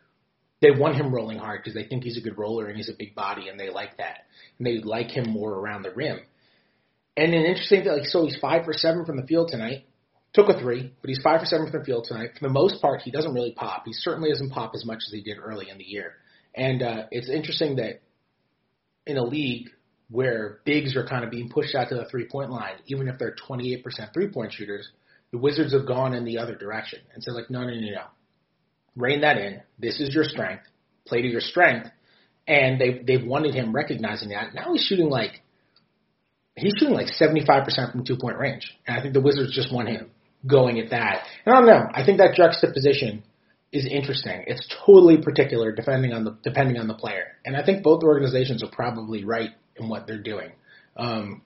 they 0.62 0.72
want 0.72 0.96
him 0.96 1.14
rolling 1.14 1.38
hard 1.38 1.62
because 1.62 1.74
they 1.74 1.88
think 1.88 2.04
he's 2.04 2.18
a 2.18 2.22
good 2.22 2.38
roller 2.38 2.68
and 2.68 2.78
he's 2.78 2.90
a 2.90 2.96
big 2.98 3.16
body 3.16 3.50
and 3.50 3.60
they 3.60 3.70
like 3.70 3.98
that. 3.98 4.20
And 4.58 4.66
they 4.66 4.78
like 4.78 5.10
him 5.12 5.30
more 5.30 5.54
around 5.54 5.84
the 5.84 5.92
rim. 5.92 6.20
And 7.18 7.34
an 7.34 7.46
interesting 7.46 7.84
thing, 7.84 7.92
like 7.92 8.06
so 8.06 8.26
he's 8.26 8.38
five 8.38 8.66
for 8.66 8.74
seven 8.74 9.06
from 9.06 9.18
the 9.18 9.28
field 9.28 9.50
tonight. 9.50 9.86
Took 10.34 10.50
a 10.50 10.60
three, 10.60 10.94
but 11.02 11.10
he's 11.10 11.22
five 11.24 11.40
for 11.40 11.46
seven 11.46 11.70
from 11.70 11.80
the 11.80 11.86
field 11.86 12.06
tonight. 12.08 12.32
For 12.38 12.48
the 12.48 12.54
most 12.54 12.82
part, 12.82 13.02
he 13.02 13.12
doesn't 13.12 13.34
really 13.34 13.54
pop. 13.54 13.84
He 13.86 13.94
certainly 13.94 14.30
doesn't 14.30 14.50
pop 14.50 14.74
as 14.76 14.86
much 14.86 15.00
as 15.06 15.14
he 15.14 15.22
did 15.22 15.38
early 15.42 15.70
in 15.70 15.78
the 15.78 15.86
year. 15.86 16.16
And 16.54 16.84
uh, 16.84 17.04
it's 17.12 17.30
interesting 17.30 17.78
that 17.78 18.02
in 19.06 19.18
a 19.18 19.24
league 19.24 19.70
where 20.10 20.60
bigs 20.66 20.96
are 20.96 21.08
kind 21.08 21.24
of 21.24 21.32
being 21.32 21.50
pushed 21.50 21.74
out 21.74 21.90
to 21.90 21.96
the 21.96 22.06
three 22.06 22.28
point 22.28 22.52
line, 22.52 22.76
even 22.88 23.08
if 23.08 23.18
they're 23.18 23.36
28% 23.50 23.82
three 24.14 24.28
point 24.28 24.52
shooters, 24.52 24.90
the 25.32 25.38
Wizards 25.38 25.74
have 25.74 25.88
gone 25.88 26.14
in 26.14 26.26
the 26.26 26.38
other 26.38 26.56
direction 26.56 27.00
and 27.14 27.24
said, 27.24 27.34
like, 27.34 27.50
no, 27.50 27.62
no, 27.62 27.74
no, 27.74 27.92
no. 27.92 28.04
Rein 28.96 29.22
that 29.22 29.38
in. 29.38 29.62
This 29.80 30.00
is 30.00 30.14
your 30.14 30.24
strength. 30.24 30.64
Play 31.08 31.22
to 31.22 31.28
your 31.28 31.42
strength. 31.42 31.90
And 32.48 32.80
they've, 32.80 33.06
they've 33.06 33.26
wanted 33.26 33.56
him 33.56 33.74
recognizing 33.74 34.30
that. 34.30 34.54
Now 34.54 34.74
he's 34.74 34.86
shooting 34.86 35.10
like, 35.10 35.42
he's 36.56 36.74
shooting 36.78 36.96
like 36.96 37.08
75% 37.08 37.92
from 37.92 38.06
two 38.06 38.18
point 38.18 38.38
range. 38.38 38.72
And 38.88 38.98
I 38.98 39.02
think 39.02 39.14
the 39.14 39.22
Wizards 39.22 39.54
just 39.54 39.74
want 39.74 39.90
him 39.90 40.12
going 40.48 40.80
at 40.80 40.92
that. 40.92 41.26
And 41.46 41.56
I 41.56 41.60
don't 41.60 41.68
know. 41.68 41.88
I 41.94 42.06
think 42.06 42.20
that 42.20 42.36
juxtaposition 42.36 43.24
is 43.72 43.86
interesting. 43.90 44.44
It's 44.48 44.66
totally 44.86 45.18
particular 45.18 45.72
depending 45.72 46.14
on 46.14 46.24
the 46.24 46.38
depending 46.44 46.78
on 46.78 46.88
the 46.88 46.94
player. 46.94 47.38
And 47.44 47.58
I 47.58 47.64
think 47.64 47.84
both 47.84 48.04
organizations 48.04 48.64
are 48.64 48.70
probably 48.72 49.26
right 49.26 49.50
in 49.76 49.90
what 49.90 50.08
they're 50.08 50.22
doing. 50.22 50.52
Um, 50.96 51.42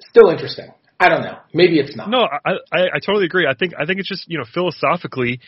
still 0.00 0.28
interesting. 0.30 0.68
I 1.00 1.08
don't 1.08 1.22
know. 1.22 1.38
Maybe 1.54 1.78
it's 1.78 1.96
not. 1.96 2.10
No, 2.10 2.22
I, 2.22 2.52
I 2.72 2.80
I 2.94 2.98
totally 3.04 3.24
agree. 3.24 3.46
I 3.46 3.54
think 3.54 3.72
I 3.78 3.86
think 3.86 4.00
it's 4.00 4.08
just 4.08 4.28
you 4.28 4.38
know 4.38 4.44
philosophically, 4.52 5.40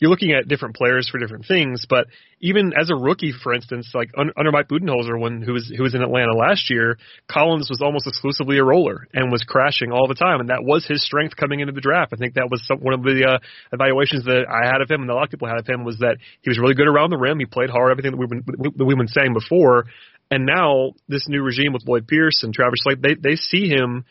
you're 0.00 0.10
looking 0.10 0.32
at 0.32 0.48
different 0.48 0.76
players 0.76 1.08
for 1.08 1.18
different 1.18 1.46
things. 1.46 1.86
But 1.88 2.06
even 2.40 2.72
as 2.78 2.90
a 2.90 2.96
rookie, 2.96 3.32
for 3.32 3.54
instance, 3.54 3.90
like 3.94 4.10
under 4.16 4.50
Mike 4.50 4.68
Budenholzer, 4.68 5.18
when 5.18 5.40
who 5.42 5.52
was 5.52 5.72
who 5.74 5.82
was 5.82 5.94
in 5.94 6.02
Atlanta 6.02 6.34
last 6.36 6.70
year, 6.70 6.98
Collins 7.30 7.70
was 7.70 7.80
almost 7.80 8.06
exclusively 8.06 8.58
a 8.58 8.64
roller 8.64 9.06
and 9.12 9.30
was 9.30 9.44
crashing 9.44 9.92
all 9.92 10.08
the 10.08 10.14
time, 10.14 10.40
and 10.40 10.50
that 10.50 10.64
was 10.64 10.84
his 10.86 11.04
strength 11.04 11.36
coming 11.36 11.60
into 11.60 11.72
the 11.72 11.80
draft. 11.80 12.12
I 12.12 12.16
think 12.16 12.34
that 12.34 12.48
was 12.50 12.66
some, 12.66 12.78
one 12.78 12.94
of 12.94 13.02
the 13.02 13.24
uh, 13.24 13.38
evaluations 13.72 14.24
that 14.24 14.46
I 14.50 14.66
had 14.66 14.80
of 14.82 14.90
him, 14.90 15.02
and 15.02 15.10
a 15.10 15.14
lot 15.14 15.24
of 15.24 15.30
people 15.30 15.48
had 15.48 15.58
of 15.58 15.66
him, 15.66 15.84
was 15.84 15.98
that 15.98 16.18
he 16.42 16.50
was 16.50 16.58
really 16.58 16.74
good 16.74 16.88
around 16.88 17.10
the 17.10 17.18
rim. 17.18 17.38
He 17.38 17.46
played 17.46 17.70
hard, 17.70 17.90
everything 17.90 18.12
that 18.12 18.18
we've 18.18 18.28
been 18.28 18.44
that 18.76 18.84
we've 18.84 18.98
been 18.98 19.08
saying 19.08 19.32
before. 19.32 19.86
And 20.30 20.46
now 20.46 20.92
this 21.06 21.28
new 21.28 21.42
regime 21.42 21.72
with 21.72 21.86
Lloyd 21.86 22.08
Pierce 22.08 22.42
and 22.42 22.52
Travis 22.52 22.80
Schlenk, 22.84 23.00
they 23.00 23.14
they 23.14 23.36
see 23.36 23.68
him 23.68 24.04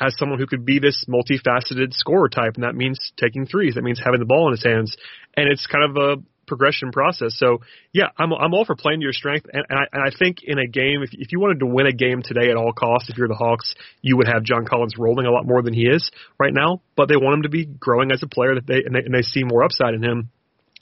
as 0.00 0.16
someone 0.16 0.38
who 0.38 0.46
could 0.46 0.64
be 0.64 0.78
this 0.78 1.04
multifaceted 1.08 1.92
scorer 1.92 2.28
type, 2.28 2.54
and 2.54 2.64
that 2.64 2.74
means 2.74 3.12
taking 3.20 3.46
threes. 3.46 3.74
That 3.74 3.82
means 3.82 4.00
having 4.02 4.20
the 4.20 4.26
ball 4.26 4.48
in 4.48 4.52
his 4.52 4.64
hands, 4.64 4.96
and 5.36 5.48
it's 5.48 5.66
kind 5.66 5.84
of 5.84 5.96
a 5.96 6.22
progression 6.46 6.90
process. 6.90 7.38
So 7.38 7.60
yeah, 7.92 8.08
I'm 8.18 8.32
I'm 8.32 8.52
all 8.52 8.64
for 8.64 8.74
playing 8.74 9.00
to 9.00 9.04
your 9.04 9.12
strength, 9.12 9.46
and, 9.52 9.64
and 9.68 9.78
I 9.78 9.84
and 9.92 10.02
I 10.02 10.10
think 10.16 10.38
in 10.42 10.58
a 10.58 10.66
game, 10.66 11.02
if 11.02 11.10
if 11.12 11.30
you 11.30 11.38
wanted 11.38 11.60
to 11.60 11.66
win 11.66 11.86
a 11.86 11.92
game 11.92 12.22
today 12.22 12.50
at 12.50 12.56
all 12.56 12.72
costs, 12.72 13.08
if 13.08 13.16
you're 13.16 13.28
the 13.28 13.34
Hawks, 13.34 13.74
you 14.02 14.16
would 14.16 14.26
have 14.26 14.42
John 14.42 14.66
Collins 14.66 14.96
rolling 14.98 15.26
a 15.26 15.30
lot 15.30 15.46
more 15.46 15.62
than 15.62 15.74
he 15.74 15.82
is 15.82 16.10
right 16.38 16.52
now. 16.52 16.82
But 16.96 17.08
they 17.08 17.16
want 17.16 17.36
him 17.36 17.42
to 17.42 17.48
be 17.48 17.66
growing 17.66 18.10
as 18.10 18.22
a 18.22 18.26
player 18.26 18.56
that 18.56 18.66
they 18.66 18.82
and 18.84 18.94
they, 18.94 19.00
and 19.00 19.14
they 19.14 19.22
see 19.22 19.44
more 19.44 19.62
upside 19.62 19.94
in 19.94 20.02
him. 20.02 20.30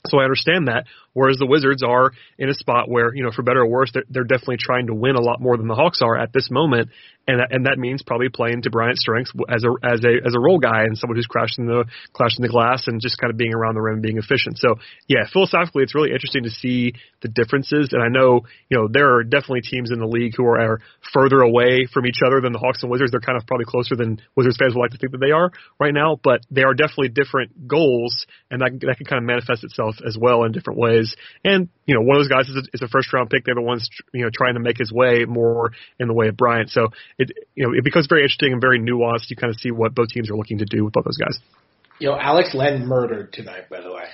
So 0.07 0.19
I 0.19 0.23
understand 0.23 0.67
that. 0.67 0.85
Whereas 1.13 1.37
the 1.37 1.47
Wizards 1.47 1.83
are 1.83 2.11
in 2.37 2.49
a 2.49 2.53
spot 2.53 2.87
where, 2.87 3.13
you 3.13 3.23
know, 3.23 3.31
for 3.35 3.41
better 3.41 3.61
or 3.61 3.67
worse, 3.67 3.91
they're, 3.93 4.05
they're 4.09 4.23
definitely 4.23 4.57
trying 4.61 4.87
to 4.87 4.93
win 4.93 5.15
a 5.15 5.21
lot 5.21 5.41
more 5.41 5.57
than 5.57 5.67
the 5.67 5.75
Hawks 5.75 6.01
are 6.01 6.15
at 6.15 6.31
this 6.31 6.49
moment, 6.51 6.89
and 7.27 7.41
and 7.49 7.65
that 7.65 7.77
means 7.77 8.01
probably 8.05 8.29
playing 8.29 8.61
to 8.61 8.69
Bryant's 8.69 9.01
strengths 9.01 9.31
as 9.49 9.63
a 9.63 9.71
as 9.83 9.99
a 10.05 10.13
as 10.25 10.33
a 10.35 10.39
role 10.39 10.59
guy 10.59 10.83
and 10.85 10.97
someone 10.97 11.17
who's 11.17 11.25
crashing 11.25 11.65
the 11.65 11.85
crashing 12.13 12.41
the 12.41 12.47
glass 12.47 12.87
and 12.87 13.01
just 13.01 13.17
kind 13.17 13.31
of 13.31 13.37
being 13.37 13.53
around 13.53 13.75
the 13.75 13.81
rim, 13.81 13.95
and 13.95 14.03
being 14.03 14.17
efficient. 14.17 14.59
So 14.59 14.75
yeah, 15.07 15.25
philosophically, 15.33 15.83
it's 15.83 15.95
really 15.95 16.11
interesting 16.11 16.43
to 16.43 16.51
see 16.51 16.93
the 17.21 17.27
differences. 17.27 17.89
And 17.91 18.01
I 18.01 18.07
know, 18.07 18.41
you 18.69 18.77
know, 18.77 18.87
there 18.89 19.15
are 19.15 19.23
definitely 19.23 19.61
teams 19.61 19.91
in 19.91 19.99
the 19.99 20.07
league 20.07 20.33
who 20.37 20.45
are, 20.45 20.59
are 20.59 20.81
further 21.11 21.41
away 21.41 21.87
from 21.91 22.05
each 22.05 22.21
other 22.25 22.39
than 22.39 22.53
the 22.53 22.59
Hawks 22.59 22.81
and 22.83 22.91
Wizards. 22.91 23.11
They're 23.11 23.19
kind 23.19 23.37
of 23.37 23.45
probably 23.45 23.65
closer 23.65 23.95
than 23.95 24.21
Wizards 24.37 24.57
fans 24.57 24.73
would 24.75 24.81
like 24.81 24.91
to 24.91 24.97
think 24.97 25.11
that 25.11 25.21
they 25.21 25.31
are 25.31 25.51
right 25.79 25.93
now, 25.93 26.19
but 26.23 26.41
they 26.49 26.63
are 26.63 26.73
definitely 26.73 27.09
different 27.09 27.67
goals, 27.67 28.25
and 28.49 28.61
that 28.61 28.71
that 28.85 28.97
can 28.97 29.05
kind 29.05 29.21
of 29.21 29.25
manifest 29.25 29.63
itself 29.63 29.88
as 30.05 30.17
well 30.17 30.43
in 30.43 30.51
different 30.51 30.79
ways. 30.79 31.15
And 31.43 31.69
you 31.85 31.95
know, 31.95 32.01
one 32.01 32.17
of 32.17 32.23
those 32.23 32.29
guys 32.29 32.49
is 32.49 32.55
a, 32.55 32.63
is 32.73 32.81
a 32.81 32.87
first 32.87 33.11
round 33.13 33.29
pick. 33.29 33.45
They're 33.45 33.55
the 33.55 33.61
ones, 33.61 33.89
you 34.13 34.23
know, 34.23 34.29
trying 34.33 34.55
to 34.55 34.59
make 34.59 34.77
his 34.77 34.91
way 34.91 35.25
more 35.25 35.71
in 35.99 36.07
the 36.07 36.13
way 36.13 36.27
of 36.27 36.37
Bryant. 36.37 36.69
So 36.69 36.89
it, 37.17 37.31
you 37.55 37.65
know, 37.65 37.73
it 37.73 37.83
becomes 37.83 38.07
very 38.07 38.23
interesting 38.23 38.53
and 38.53 38.61
very 38.61 38.79
nuanced. 38.79 39.29
You 39.29 39.35
kind 39.35 39.53
of 39.53 39.59
see 39.59 39.71
what 39.71 39.95
both 39.95 40.09
teams 40.09 40.29
are 40.29 40.35
looking 40.35 40.59
to 40.59 40.65
do 40.65 40.85
with 40.85 40.93
both 40.93 41.05
those 41.05 41.17
guys. 41.17 41.39
You 41.99 42.09
know, 42.09 42.17
Alex 42.17 42.53
Len 42.53 42.85
murdered 42.85 43.33
tonight, 43.33 43.69
by 43.69 43.81
the 43.81 43.91
way. 43.91 44.05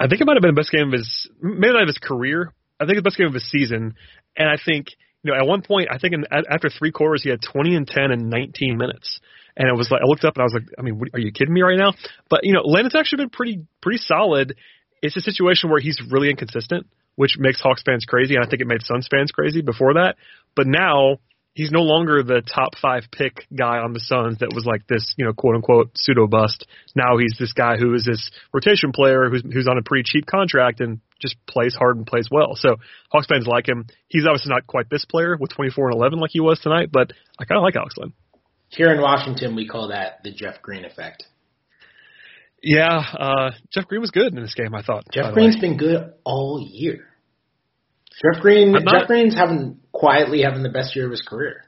I 0.00 0.06
think 0.06 0.20
it 0.20 0.26
might 0.26 0.36
have 0.36 0.42
been 0.42 0.54
the 0.54 0.60
best 0.60 0.70
game 0.70 0.88
of 0.88 0.92
his, 0.92 1.28
maybe 1.40 1.72
not 1.72 1.82
of 1.82 1.88
his 1.88 1.98
career. 1.98 2.52
I 2.78 2.86
think 2.86 2.96
the 2.96 3.02
best 3.02 3.16
game 3.16 3.26
of 3.26 3.34
his 3.34 3.48
season. 3.50 3.94
And 4.36 4.48
I 4.48 4.56
think, 4.62 4.88
you 5.22 5.32
know, 5.32 5.38
at 5.38 5.46
one 5.46 5.62
point, 5.62 5.88
I 5.90 5.98
think 5.98 6.14
in, 6.14 6.24
after 6.30 6.70
three 6.70 6.92
quarters, 6.92 7.22
he 7.24 7.30
had 7.30 7.40
20 7.42 7.74
and 7.74 7.86
10 7.86 8.12
in 8.12 8.28
19 8.28 8.76
minutes. 8.76 9.20
And 9.56 9.68
it 9.68 9.76
was 9.76 9.90
like, 9.90 10.02
I 10.02 10.06
looked 10.06 10.24
up 10.24 10.36
and 10.36 10.42
I 10.42 10.44
was 10.44 10.54
like, 10.54 10.68
I 10.78 10.82
mean, 10.82 11.00
are 11.12 11.18
you 11.18 11.32
kidding 11.32 11.52
me 11.52 11.62
right 11.62 11.76
now? 11.76 11.94
But, 12.30 12.44
you 12.44 12.52
know, 12.52 12.62
Len 12.62 12.84
has 12.84 12.94
actually 12.94 13.24
been 13.24 13.30
pretty, 13.30 13.66
pretty 13.80 13.98
solid 13.98 14.54
it's 15.02 15.16
a 15.16 15.20
situation 15.20 15.70
where 15.70 15.80
he's 15.80 16.00
really 16.10 16.30
inconsistent, 16.30 16.86
which 17.16 17.36
makes 17.38 17.60
Hawks 17.60 17.82
fans 17.84 18.04
crazy, 18.06 18.34
and 18.34 18.44
I 18.44 18.48
think 18.48 18.62
it 18.62 18.66
made 18.66 18.82
Suns 18.82 19.08
fans 19.10 19.30
crazy 19.30 19.62
before 19.62 19.94
that. 19.94 20.16
But 20.54 20.66
now 20.66 21.18
he's 21.58 21.72
no 21.72 21.82
longer 21.82 22.22
the 22.22 22.40
top 22.40 22.78
five 22.80 23.02
pick 23.10 23.46
guy 23.56 23.78
on 23.78 23.92
the 23.92 23.98
Suns 23.98 24.38
that 24.38 24.52
was 24.54 24.64
like 24.64 24.86
this, 24.86 25.14
you 25.16 25.24
know, 25.24 25.32
quote 25.32 25.56
unquote 25.56 25.90
pseudo 25.96 26.28
bust. 26.28 26.66
Now 26.94 27.18
he's 27.18 27.34
this 27.38 27.52
guy 27.52 27.76
who 27.76 27.94
is 27.94 28.04
this 28.04 28.30
rotation 28.54 28.92
player 28.92 29.28
who's 29.28 29.42
who's 29.42 29.66
on 29.68 29.76
a 29.76 29.82
pretty 29.82 30.04
cheap 30.06 30.26
contract 30.26 30.80
and 30.80 31.00
just 31.20 31.34
plays 31.46 31.74
hard 31.74 31.96
and 31.96 32.06
plays 32.06 32.28
well. 32.30 32.54
So 32.54 32.76
Hawks 33.10 33.26
fans 33.26 33.48
like 33.48 33.68
him. 33.68 33.86
He's 34.06 34.24
obviously 34.24 34.50
not 34.50 34.68
quite 34.68 34.88
this 34.88 35.04
player 35.04 35.36
with 35.38 35.50
24 35.50 35.88
and 35.88 35.96
11 35.96 36.20
like 36.20 36.30
he 36.32 36.40
was 36.40 36.60
tonight, 36.60 36.90
but 36.92 37.12
I 37.40 37.44
kind 37.44 37.58
of 37.58 37.64
like 37.64 37.74
Alex 37.74 37.96
Len. 37.96 38.12
Here 38.68 38.92
in 38.92 39.00
Washington, 39.00 39.56
we 39.56 39.66
call 39.66 39.88
that 39.88 40.22
the 40.22 40.30
Jeff 40.30 40.62
Green 40.62 40.84
effect. 40.84 41.24
Yeah, 42.62 42.98
uh, 42.98 43.50
Jeff 43.70 43.86
Green 43.86 44.00
was 44.00 44.10
good 44.10 44.34
in 44.34 44.42
this 44.42 44.54
game. 44.54 44.74
I 44.74 44.82
thought 44.82 45.04
Jeff 45.12 45.32
Green's 45.32 45.56
been 45.56 45.76
good 45.76 46.12
all 46.24 46.60
year. 46.60 47.06
Jeff 48.20 48.42
Green, 48.42 48.72
not, 48.72 48.82
Jeff 48.86 49.06
Green's 49.06 49.36
having 49.36 49.78
quietly 49.92 50.42
having 50.42 50.64
the 50.64 50.70
best 50.70 50.96
year 50.96 51.04
of 51.04 51.12
his 51.12 51.22
career. 51.22 51.64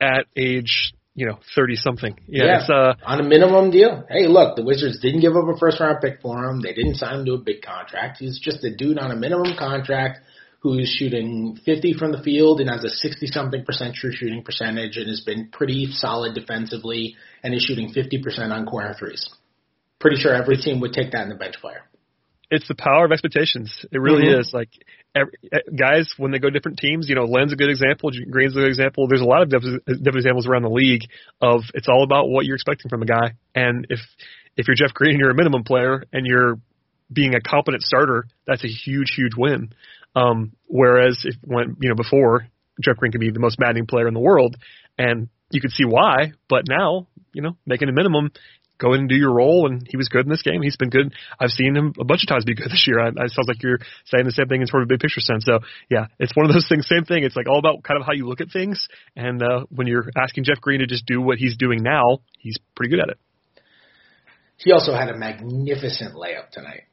At 0.00 0.26
age 0.36 0.94
you 1.16 1.24
know, 1.26 1.38
30 1.54 1.76
something. 1.76 2.14
Yeah. 2.28 2.44
Yeah. 2.44 2.60
It's, 2.60 2.70
uh, 2.70 2.94
on 3.04 3.20
a 3.20 3.24
minimum 3.24 3.70
deal. 3.70 4.04
Hey, 4.08 4.28
look, 4.28 4.54
the 4.54 4.62
Wizards 4.62 5.00
didn't 5.00 5.22
give 5.22 5.34
up 5.34 5.48
a 5.48 5.58
first 5.58 5.80
round 5.80 5.98
pick 6.02 6.20
for 6.20 6.44
him. 6.44 6.60
They 6.60 6.74
didn't 6.74 6.96
sign 6.96 7.20
him 7.20 7.24
to 7.24 7.32
a 7.32 7.38
big 7.38 7.62
contract. 7.62 8.18
He's 8.18 8.38
just 8.38 8.62
a 8.62 8.76
dude 8.76 8.98
on 8.98 9.10
a 9.10 9.16
minimum 9.16 9.56
contract 9.58 10.20
who's 10.60 10.94
shooting 10.98 11.58
50 11.64 11.94
from 11.94 12.12
the 12.12 12.22
field 12.22 12.60
and 12.60 12.68
has 12.68 12.84
a 12.84 12.90
60 12.90 13.28
something 13.28 13.64
percent 13.64 13.94
true 13.94 14.12
shooting 14.12 14.42
percentage 14.42 14.98
and 14.98 15.08
has 15.08 15.22
been 15.22 15.48
pretty 15.50 15.86
solid 15.90 16.34
defensively 16.34 17.16
and 17.42 17.54
is 17.54 17.62
shooting 17.62 17.94
50% 17.94 18.52
on 18.52 18.66
corner 18.66 18.94
threes. 18.98 19.26
Pretty 19.98 20.16
sure 20.16 20.34
every 20.34 20.56
team 20.56 20.80
would 20.80 20.92
take 20.92 21.12
that 21.12 21.22
in 21.22 21.28
the 21.28 21.34
bench 21.36 21.56
player. 21.60 21.82
it's 22.48 22.68
the 22.68 22.76
power 22.76 23.04
of 23.04 23.10
expectations. 23.10 23.84
It 23.90 23.98
really 23.98 24.26
Mhm. 24.26 24.38
is. 24.38 24.54
Like 24.54 24.68
every, 25.16 25.32
eh, 25.50 25.58
guys, 25.74 26.12
when 26.16 26.30
they 26.30 26.38
go 26.38 26.48
to 26.48 26.52
different 26.52 26.78
teams, 26.78 27.08
you 27.08 27.16
know, 27.16 27.24
Len's 27.24 27.52
a 27.52 27.56
good 27.56 27.70
example. 27.70 28.08
Green's 28.30 28.52
a 28.56 28.60
good 28.60 28.68
example. 28.68 29.08
There's 29.08 29.20
a 29.20 29.24
lot 29.24 29.42
of 29.42 29.48
different 29.48 29.82
examples 29.88 30.46
around 30.46 30.62
the 30.62 30.70
league 30.70 31.02
of 31.40 31.64
it's 31.74 31.88
all 31.88 32.04
about 32.04 32.28
what 32.28 32.46
you're 32.46 32.54
expecting 32.54 32.88
from 32.88 33.02
a 33.02 33.04
guy. 33.04 33.32
And 33.56 33.88
if 33.90 33.98
if 34.56 34.68
you're 34.68 34.76
Jeff 34.76 34.94
Green 34.94 35.14
and 35.14 35.18
you're 35.18 35.30
a 35.32 35.34
minimum 35.34 35.64
player 35.64 36.04
and 36.12 36.24
you're 36.24 36.60
being 37.12 37.34
a 37.34 37.40
competent 37.40 37.82
starter, 37.82 38.26
that's 38.46 38.62
a 38.62 38.68
huge, 38.68 39.10
huge 39.16 39.32
win. 39.36 39.72
Um, 40.14 40.52
whereas 40.68 41.24
if 41.24 41.34
when 41.42 41.76
you 41.80 41.88
know 41.88 41.96
before 41.96 42.46
Jeff 42.80 42.96
Green 42.96 43.10
could 43.10 43.20
be 43.20 43.30
the 43.30 43.40
most 43.40 43.58
maddening 43.58 43.86
player 43.86 44.06
in 44.06 44.14
the 44.14 44.20
world, 44.20 44.54
and 44.96 45.28
you 45.50 45.60
could 45.60 45.72
see 45.72 45.84
why, 45.84 46.32
but 46.48 46.68
now 46.68 47.08
you 47.32 47.42
know 47.42 47.56
making 47.66 47.88
a 47.88 47.92
minimum, 47.92 48.30
go 48.78 48.92
in 48.92 49.00
and 49.00 49.08
do 49.08 49.14
your 49.14 49.32
role, 49.32 49.66
and 49.66 49.86
he 49.88 49.96
was 49.96 50.08
good 50.08 50.24
in 50.24 50.30
this 50.30 50.42
game. 50.42 50.62
He's 50.62 50.76
been 50.76 50.90
good. 50.90 51.14
I've 51.38 51.50
seen 51.50 51.76
him 51.76 51.94
a 52.00 52.04
bunch 52.04 52.22
of 52.22 52.28
times 52.28 52.44
be 52.44 52.54
good 52.54 52.70
this 52.70 52.84
year. 52.86 53.00
I, 53.00 53.08
I 53.08 53.26
sounds 53.28 53.48
like 53.48 53.62
you're 53.62 53.78
saying 54.06 54.24
the 54.24 54.32
same 54.32 54.48
thing 54.48 54.60
in 54.60 54.66
sort 54.66 54.82
of 54.82 54.86
a 54.86 54.92
big 54.92 55.00
picture 55.00 55.20
sense. 55.20 55.44
So 55.44 55.60
yeah, 55.90 56.06
it's 56.18 56.34
one 56.36 56.46
of 56.46 56.52
those 56.52 56.68
things. 56.68 56.86
Same 56.86 57.04
thing. 57.04 57.24
It's 57.24 57.36
like 57.36 57.48
all 57.48 57.58
about 57.58 57.82
kind 57.82 58.00
of 58.00 58.06
how 58.06 58.12
you 58.12 58.26
look 58.28 58.40
at 58.40 58.50
things, 58.50 58.88
and 59.14 59.42
uh, 59.42 59.64
when 59.70 59.86
you're 59.86 60.10
asking 60.16 60.44
Jeff 60.44 60.60
Green 60.60 60.80
to 60.80 60.86
just 60.86 61.06
do 61.06 61.20
what 61.20 61.38
he's 61.38 61.56
doing 61.56 61.82
now, 61.82 62.18
he's 62.38 62.58
pretty 62.74 62.90
good 62.90 63.00
at 63.00 63.08
it. 63.08 63.18
He 64.58 64.72
also 64.72 64.94
had 64.94 65.10
a 65.10 65.16
magnificent 65.16 66.14
layup 66.14 66.50
tonight. 66.50 66.84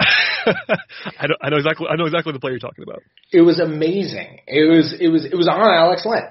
I, 0.46 1.26
know, 1.26 1.36
I 1.42 1.50
know 1.50 1.56
exactly. 1.56 1.86
I 1.90 1.96
know 1.96 2.06
exactly 2.06 2.32
the 2.32 2.38
player 2.38 2.52
you're 2.52 2.60
talking 2.60 2.84
about. 2.84 3.02
It 3.32 3.42
was 3.42 3.60
amazing. 3.60 4.40
It 4.46 4.68
was 4.70 4.94
it 4.98 5.08
was 5.08 5.24
it 5.24 5.34
was 5.34 5.48
on 5.48 5.60
Alex 5.60 6.04
Len. 6.06 6.22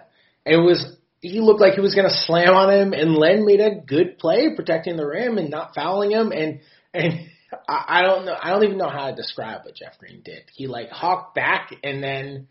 It 0.46 0.58
was 0.58 0.98
he 1.22 1.42
looked 1.42 1.62
like 1.62 1.74
he 1.74 1.82
was 1.82 1.96
going 1.96 2.08
to 2.08 2.16
slam 2.16 2.54
on 2.54 2.74
him, 2.74 2.94
and 2.94 3.16
Len 3.16 3.46
made 3.46 3.60
a 3.60 3.76
good 3.76 4.18
play 4.18 4.56
protecting 4.56 4.96
the 4.96 5.06
rim 5.06 5.38
and 5.38 5.50
not 5.50 5.76
fouling 5.76 6.12
him. 6.12 6.32
And 6.32 6.62
and 6.94 7.14
I, 7.68 7.86
I 7.88 8.02
don't 8.04 8.26
know. 8.26 8.36
I 8.42 8.52
don't 8.52 8.64
even 8.64 8.78
know 8.78 8.90
how 8.90 9.10
to 9.10 9.16
describe 9.16 9.66
what 9.66 9.76
Jeff 9.76 9.98
Green 9.98 10.22
did. 10.24 10.44
He 10.54 10.68
like 10.68 10.90
hawked 10.90 11.36
back 11.36 11.74
and 11.84 12.02
then 12.04 12.48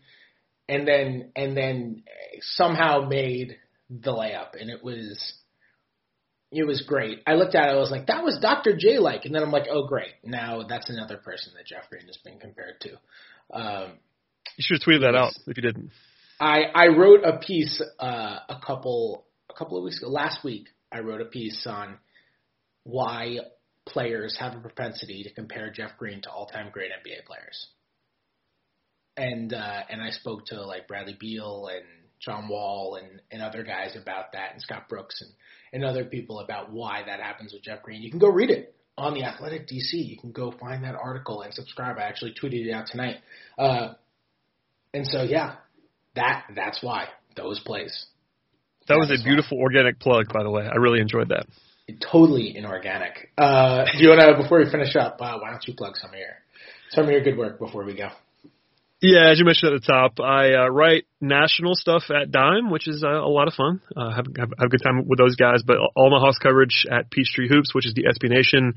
and 0.67 0.87
then 0.87 1.31
and 1.35 1.57
then 1.57 2.03
somehow 2.41 3.07
made 3.07 3.57
the 3.89 4.11
layup, 4.11 4.59
and 4.59 4.69
it 4.69 4.83
was 4.83 5.33
it 6.51 6.65
was 6.65 6.83
great. 6.87 7.21
I 7.27 7.35
looked 7.35 7.55
at 7.55 7.69
it, 7.69 7.73
I 7.73 7.79
was 7.79 7.91
like, 7.91 8.07
that 8.07 8.23
was 8.23 8.39
Dr. 8.41 8.75
J 8.77 8.97
like, 8.97 9.25
and 9.25 9.35
then 9.35 9.43
I'm 9.43 9.51
like, 9.51 9.67
oh 9.69 9.87
great, 9.87 10.13
now 10.23 10.63
that's 10.67 10.89
another 10.89 11.17
person 11.17 11.53
that 11.55 11.65
Jeff 11.65 11.89
Green 11.89 12.07
has 12.07 12.17
been 12.17 12.39
compared 12.39 12.81
to. 12.81 12.91
Um, 13.53 13.93
You 14.57 14.63
should 14.63 14.81
have 14.81 14.87
tweeted 14.87 15.01
that 15.01 15.15
out 15.15 15.33
if 15.47 15.57
you 15.57 15.63
didn't. 15.63 15.91
I 16.39 16.63
I 16.73 16.87
wrote 16.87 17.23
a 17.23 17.37
piece 17.37 17.81
uh, 17.99 18.39
a 18.49 18.59
couple 18.65 19.25
a 19.49 19.53
couple 19.53 19.77
of 19.77 19.83
weeks 19.83 19.97
ago. 19.97 20.09
Last 20.09 20.43
week, 20.43 20.67
I 20.91 20.99
wrote 20.99 21.21
a 21.21 21.25
piece 21.25 21.65
on 21.67 21.97
why 22.83 23.39
players 23.85 24.37
have 24.39 24.55
a 24.55 24.59
propensity 24.59 25.23
to 25.23 25.33
compare 25.33 25.71
Jeff 25.71 25.97
Green 25.97 26.21
to 26.21 26.29
all 26.29 26.45
time 26.45 26.69
great 26.71 26.91
NBA 26.91 27.25
players. 27.25 27.67
And 29.17 29.53
uh, 29.53 29.81
and 29.89 30.01
I 30.01 30.11
spoke 30.11 30.45
to 30.47 30.63
like 30.63 30.87
Bradley 30.87 31.17
Beal 31.19 31.69
and 31.71 31.85
John 32.19 32.47
Wall 32.47 32.95
and, 33.01 33.21
and 33.31 33.41
other 33.41 33.63
guys 33.63 33.97
about 34.01 34.33
that, 34.33 34.53
and 34.53 34.61
Scott 34.61 34.89
Brooks 34.89 35.21
and, 35.21 35.31
and 35.73 35.89
other 35.89 36.05
people 36.05 36.39
about 36.39 36.71
why 36.71 37.03
that 37.05 37.19
happens 37.19 37.53
with 37.53 37.63
Jeff 37.63 37.81
Green. 37.83 38.01
You 38.01 38.09
can 38.09 38.19
go 38.19 38.29
read 38.29 38.49
it 38.49 38.75
on 38.97 39.13
the 39.13 39.23
Athletic 39.23 39.67
DC. 39.67 39.93
You 39.93 40.17
can 40.17 40.31
go 40.31 40.51
find 40.51 40.83
that 40.83 40.95
article 40.95 41.41
and 41.41 41.53
subscribe. 41.53 41.97
I 41.97 42.03
actually 42.03 42.33
tweeted 42.41 42.65
it 42.65 42.71
out 42.71 42.87
tonight. 42.87 43.17
Uh, 43.57 43.93
and 44.93 45.05
so 45.07 45.23
yeah, 45.23 45.55
that 46.15 46.45
that's 46.55 46.83
why 46.83 47.07
those 47.35 47.59
plays. 47.59 48.05
That 48.87 48.97
was 48.97 49.11
a 49.11 49.23
beautiful 49.23 49.59
organic 49.59 49.99
plug, 49.99 50.33
by 50.33 50.43
the 50.43 50.49
way. 50.49 50.67
I 50.67 50.77
really 50.77 50.99
enjoyed 50.99 51.29
that. 51.29 51.45
Totally 52.11 52.55
inorganic. 52.55 53.31
Uh, 53.37 53.85
do 53.97 54.03
you 54.03 54.09
want 54.09 54.21
to 54.21 54.41
before 54.41 54.59
we 54.59 54.69
finish 54.69 54.95
up? 54.95 55.17
Uh, 55.19 55.37
why 55.39 55.51
don't 55.51 55.63
you 55.67 55.73
plug 55.75 55.95
some 55.95 56.11
of 56.11 56.17
your 56.17 56.37
some 56.91 57.05
of 57.05 57.11
your 57.11 57.21
good 57.21 57.37
work 57.37 57.59
before 57.59 57.83
we 57.83 57.95
go? 57.95 58.09
Yeah, 59.01 59.31
as 59.31 59.39
you 59.39 59.45
mentioned 59.45 59.73
at 59.73 59.81
the 59.81 59.87
top, 59.87 60.19
I 60.19 60.55
uh, 60.55 60.67
write 60.67 61.05
national 61.21 61.75
stuff 61.75 62.03
at 62.09 62.31
Dime, 62.31 62.69
which 62.69 62.87
is 62.87 63.01
uh, 63.01 63.07
a 63.07 63.31
lot 63.31 63.47
of 63.47 63.53
fun. 63.53 63.81
Uh, 63.95 64.11
have, 64.13 64.25
have 64.37 64.49
have 64.59 64.65
a 64.65 64.69
good 64.69 64.81
time 64.83 65.07
with 65.07 65.17
those 65.17 65.35
guys. 65.35 65.63
But 65.65 65.77
all 65.95 66.11
my 66.11 66.19
Hawks 66.19 66.37
coverage 66.37 66.85
at 66.91 67.09
Peachtree 67.09 67.47
Hoops, 67.47 67.73
which 67.73 67.85
is 67.85 67.93
the 67.93 68.03
SB 68.03 68.29
Nation 68.29 68.73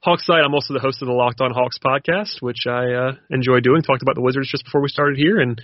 Hawks 0.00 0.26
site. 0.26 0.44
I'm 0.44 0.54
also 0.54 0.74
the 0.74 0.80
host 0.80 1.02
of 1.02 1.08
the 1.08 1.14
Locked 1.14 1.40
On 1.40 1.50
Hawks 1.50 1.78
podcast, 1.84 2.40
which 2.40 2.66
I 2.68 2.92
uh, 2.92 3.12
enjoy 3.30 3.60
doing. 3.60 3.82
Talked 3.82 4.02
about 4.02 4.14
the 4.14 4.22
Wizards 4.22 4.48
just 4.48 4.64
before 4.64 4.80
we 4.80 4.88
started 4.88 5.18
here, 5.18 5.40
and 5.40 5.60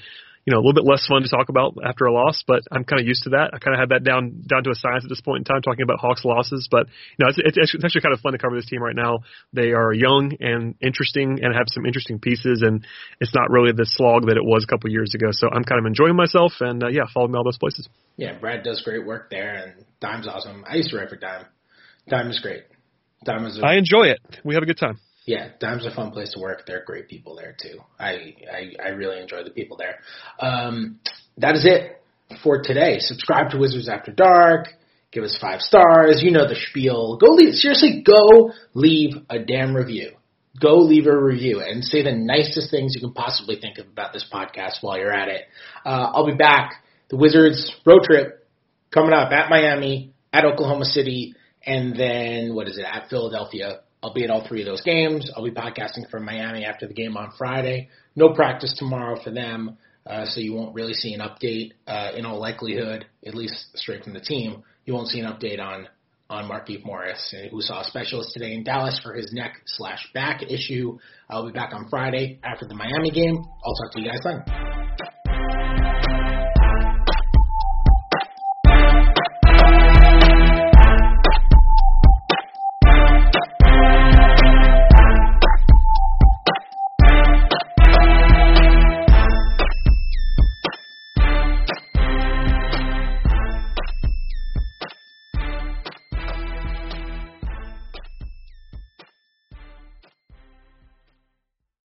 you 0.46 0.52
know 0.52 0.58
a 0.58 0.62
little 0.62 0.74
bit 0.74 0.88
less 0.88 1.06
fun 1.06 1.22
to 1.22 1.28
talk 1.28 1.48
about 1.48 1.76
after 1.84 2.06
a 2.06 2.12
loss, 2.12 2.42
but 2.46 2.62
I'm 2.72 2.84
kind 2.84 3.00
of 3.00 3.06
used 3.06 3.24
to 3.24 3.30
that. 3.30 3.50
I 3.52 3.58
kind 3.58 3.74
of 3.74 3.80
had 3.80 3.90
that 3.90 4.04
down 4.04 4.42
down 4.46 4.64
to 4.64 4.70
a 4.70 4.74
science 4.74 5.04
at 5.04 5.10
this 5.10 5.20
point 5.20 5.38
in 5.40 5.44
time, 5.44 5.62
talking 5.62 5.82
about 5.82 5.98
Hawks 6.00 6.24
losses. 6.24 6.68
But 6.70 6.86
you 7.16 7.24
know, 7.24 7.28
it's, 7.28 7.38
it's 7.38 7.74
it's 7.74 7.84
actually 7.84 8.00
kind 8.00 8.14
of 8.14 8.20
fun 8.20 8.32
to 8.32 8.38
cover 8.38 8.56
this 8.56 8.66
team 8.66 8.82
right 8.82 8.96
now. 8.96 9.20
They 9.52 9.72
are 9.72 9.92
young 9.92 10.32
and 10.40 10.74
interesting, 10.80 11.40
and 11.42 11.54
have 11.54 11.66
some 11.68 11.84
interesting 11.84 12.18
pieces, 12.18 12.62
and 12.62 12.86
it's 13.20 13.34
not 13.34 13.50
really 13.50 13.72
the 13.72 13.86
slog 13.86 14.26
that 14.26 14.36
it 14.36 14.44
was 14.44 14.64
a 14.64 14.66
couple 14.66 14.90
years 14.90 15.14
ago. 15.14 15.28
So 15.30 15.48
I'm 15.48 15.64
kind 15.64 15.78
of 15.78 15.86
enjoying 15.86 16.16
myself, 16.16 16.52
and 16.60 16.82
uh, 16.82 16.88
yeah, 16.88 17.04
follow 17.12 17.28
me 17.28 17.36
all 17.36 17.44
those 17.44 17.58
places. 17.58 17.88
Yeah, 18.16 18.38
Brad 18.38 18.62
does 18.62 18.82
great 18.82 19.06
work 19.06 19.30
there, 19.30 19.54
and 19.54 19.84
Dime's 20.00 20.26
awesome. 20.26 20.64
I 20.68 20.76
used 20.76 20.90
to 20.90 20.96
write 20.96 21.10
for 21.10 21.16
Dime. 21.16 21.46
Dime 22.08 22.30
is 22.30 22.40
great. 22.40 22.64
Dime 23.24 23.44
is 23.46 23.58
a, 23.58 23.64
I 23.64 23.74
enjoy 23.76 24.04
it. 24.04 24.20
We 24.44 24.54
have 24.54 24.62
a 24.62 24.66
good 24.66 24.78
time. 24.78 24.98
Yeah, 25.26 25.50
Dime's 25.60 25.86
a 25.86 25.94
fun 25.94 26.10
place 26.10 26.32
to 26.32 26.40
work. 26.40 26.64
They're 26.66 26.84
great 26.84 27.08
people 27.08 27.36
there 27.36 27.54
too. 27.60 27.80
I 27.98 28.34
I, 28.50 28.72
I 28.84 28.88
really 28.88 29.20
enjoy 29.20 29.44
the 29.44 29.50
people 29.50 29.76
there. 29.76 29.98
Um, 30.40 31.00
that 31.38 31.56
is 31.56 31.64
it 31.64 32.02
for 32.42 32.62
today. 32.62 32.98
Subscribe 33.00 33.50
to 33.50 33.58
Wizards 33.58 33.88
After 33.88 34.12
Dark. 34.12 34.68
Give 35.12 35.24
us 35.24 35.36
five 35.40 35.60
stars. 35.60 36.22
You 36.22 36.30
know 36.30 36.46
the 36.46 36.56
spiel. 36.70 37.16
Go 37.16 37.32
leave 37.32 37.54
seriously. 37.54 38.04
Go 38.06 38.52
leave 38.74 39.14
a 39.28 39.40
damn 39.40 39.74
review. 39.74 40.12
Go 40.60 40.78
leave 40.78 41.06
a 41.06 41.16
review 41.16 41.60
and 41.60 41.84
say 41.84 42.02
the 42.02 42.12
nicest 42.12 42.70
things 42.70 42.94
you 42.94 43.00
can 43.00 43.12
possibly 43.12 43.58
think 43.60 43.78
of 43.78 43.86
about 43.86 44.12
this 44.12 44.24
podcast 44.32 44.78
while 44.82 44.98
you're 44.98 45.12
at 45.12 45.28
it. 45.28 45.42
Uh, 45.84 46.10
I'll 46.14 46.26
be 46.26 46.34
back. 46.34 46.84
The 47.08 47.16
Wizards 47.16 47.72
road 47.84 48.02
trip 48.04 48.46
coming 48.92 49.12
up 49.12 49.32
at 49.32 49.48
Miami, 49.48 50.12
at 50.32 50.44
Oklahoma 50.44 50.84
City, 50.84 51.34
and 51.64 51.98
then 51.98 52.54
what 52.54 52.68
is 52.68 52.78
it 52.78 52.84
at 52.84 53.08
Philadelphia. 53.08 53.80
I'll 54.02 54.14
be 54.14 54.24
at 54.24 54.30
all 54.30 54.46
three 54.46 54.62
of 54.62 54.66
those 54.66 54.82
games. 54.82 55.30
I'll 55.36 55.44
be 55.44 55.50
podcasting 55.50 56.08
from 56.10 56.24
Miami 56.24 56.64
after 56.64 56.86
the 56.86 56.94
game 56.94 57.16
on 57.16 57.32
Friday. 57.36 57.88
No 58.16 58.32
practice 58.32 58.74
tomorrow 58.78 59.20
for 59.22 59.30
them, 59.30 59.76
uh, 60.06 60.24
so 60.24 60.40
you 60.40 60.54
won't 60.54 60.74
really 60.74 60.94
see 60.94 61.12
an 61.12 61.20
update. 61.20 61.72
Uh, 61.86 62.12
in 62.16 62.24
all 62.24 62.40
likelihood, 62.40 63.06
at 63.26 63.34
least 63.34 63.76
straight 63.76 64.04
from 64.04 64.14
the 64.14 64.20
team, 64.20 64.62
you 64.86 64.94
won't 64.94 65.08
see 65.08 65.20
an 65.20 65.26
update 65.30 65.60
on 65.60 65.88
on 66.30 66.48
Markieff 66.48 66.84
Morris, 66.84 67.34
uh, 67.36 67.48
who 67.50 67.60
saw 67.60 67.80
a 67.80 67.84
specialist 67.84 68.32
today 68.32 68.54
in 68.54 68.62
Dallas 68.62 69.00
for 69.02 69.14
his 69.14 69.32
neck 69.32 69.54
slash 69.66 70.08
back 70.14 70.42
issue. 70.42 70.96
I'll 71.28 71.44
be 71.44 71.52
back 71.52 71.74
on 71.74 71.88
Friday 71.88 72.38
after 72.44 72.66
the 72.66 72.74
Miami 72.74 73.10
game. 73.10 73.36
I'll 73.36 73.74
talk 73.74 73.92
to 73.92 74.00
you 74.00 74.06
guys 74.06 74.20
then. 74.22 75.19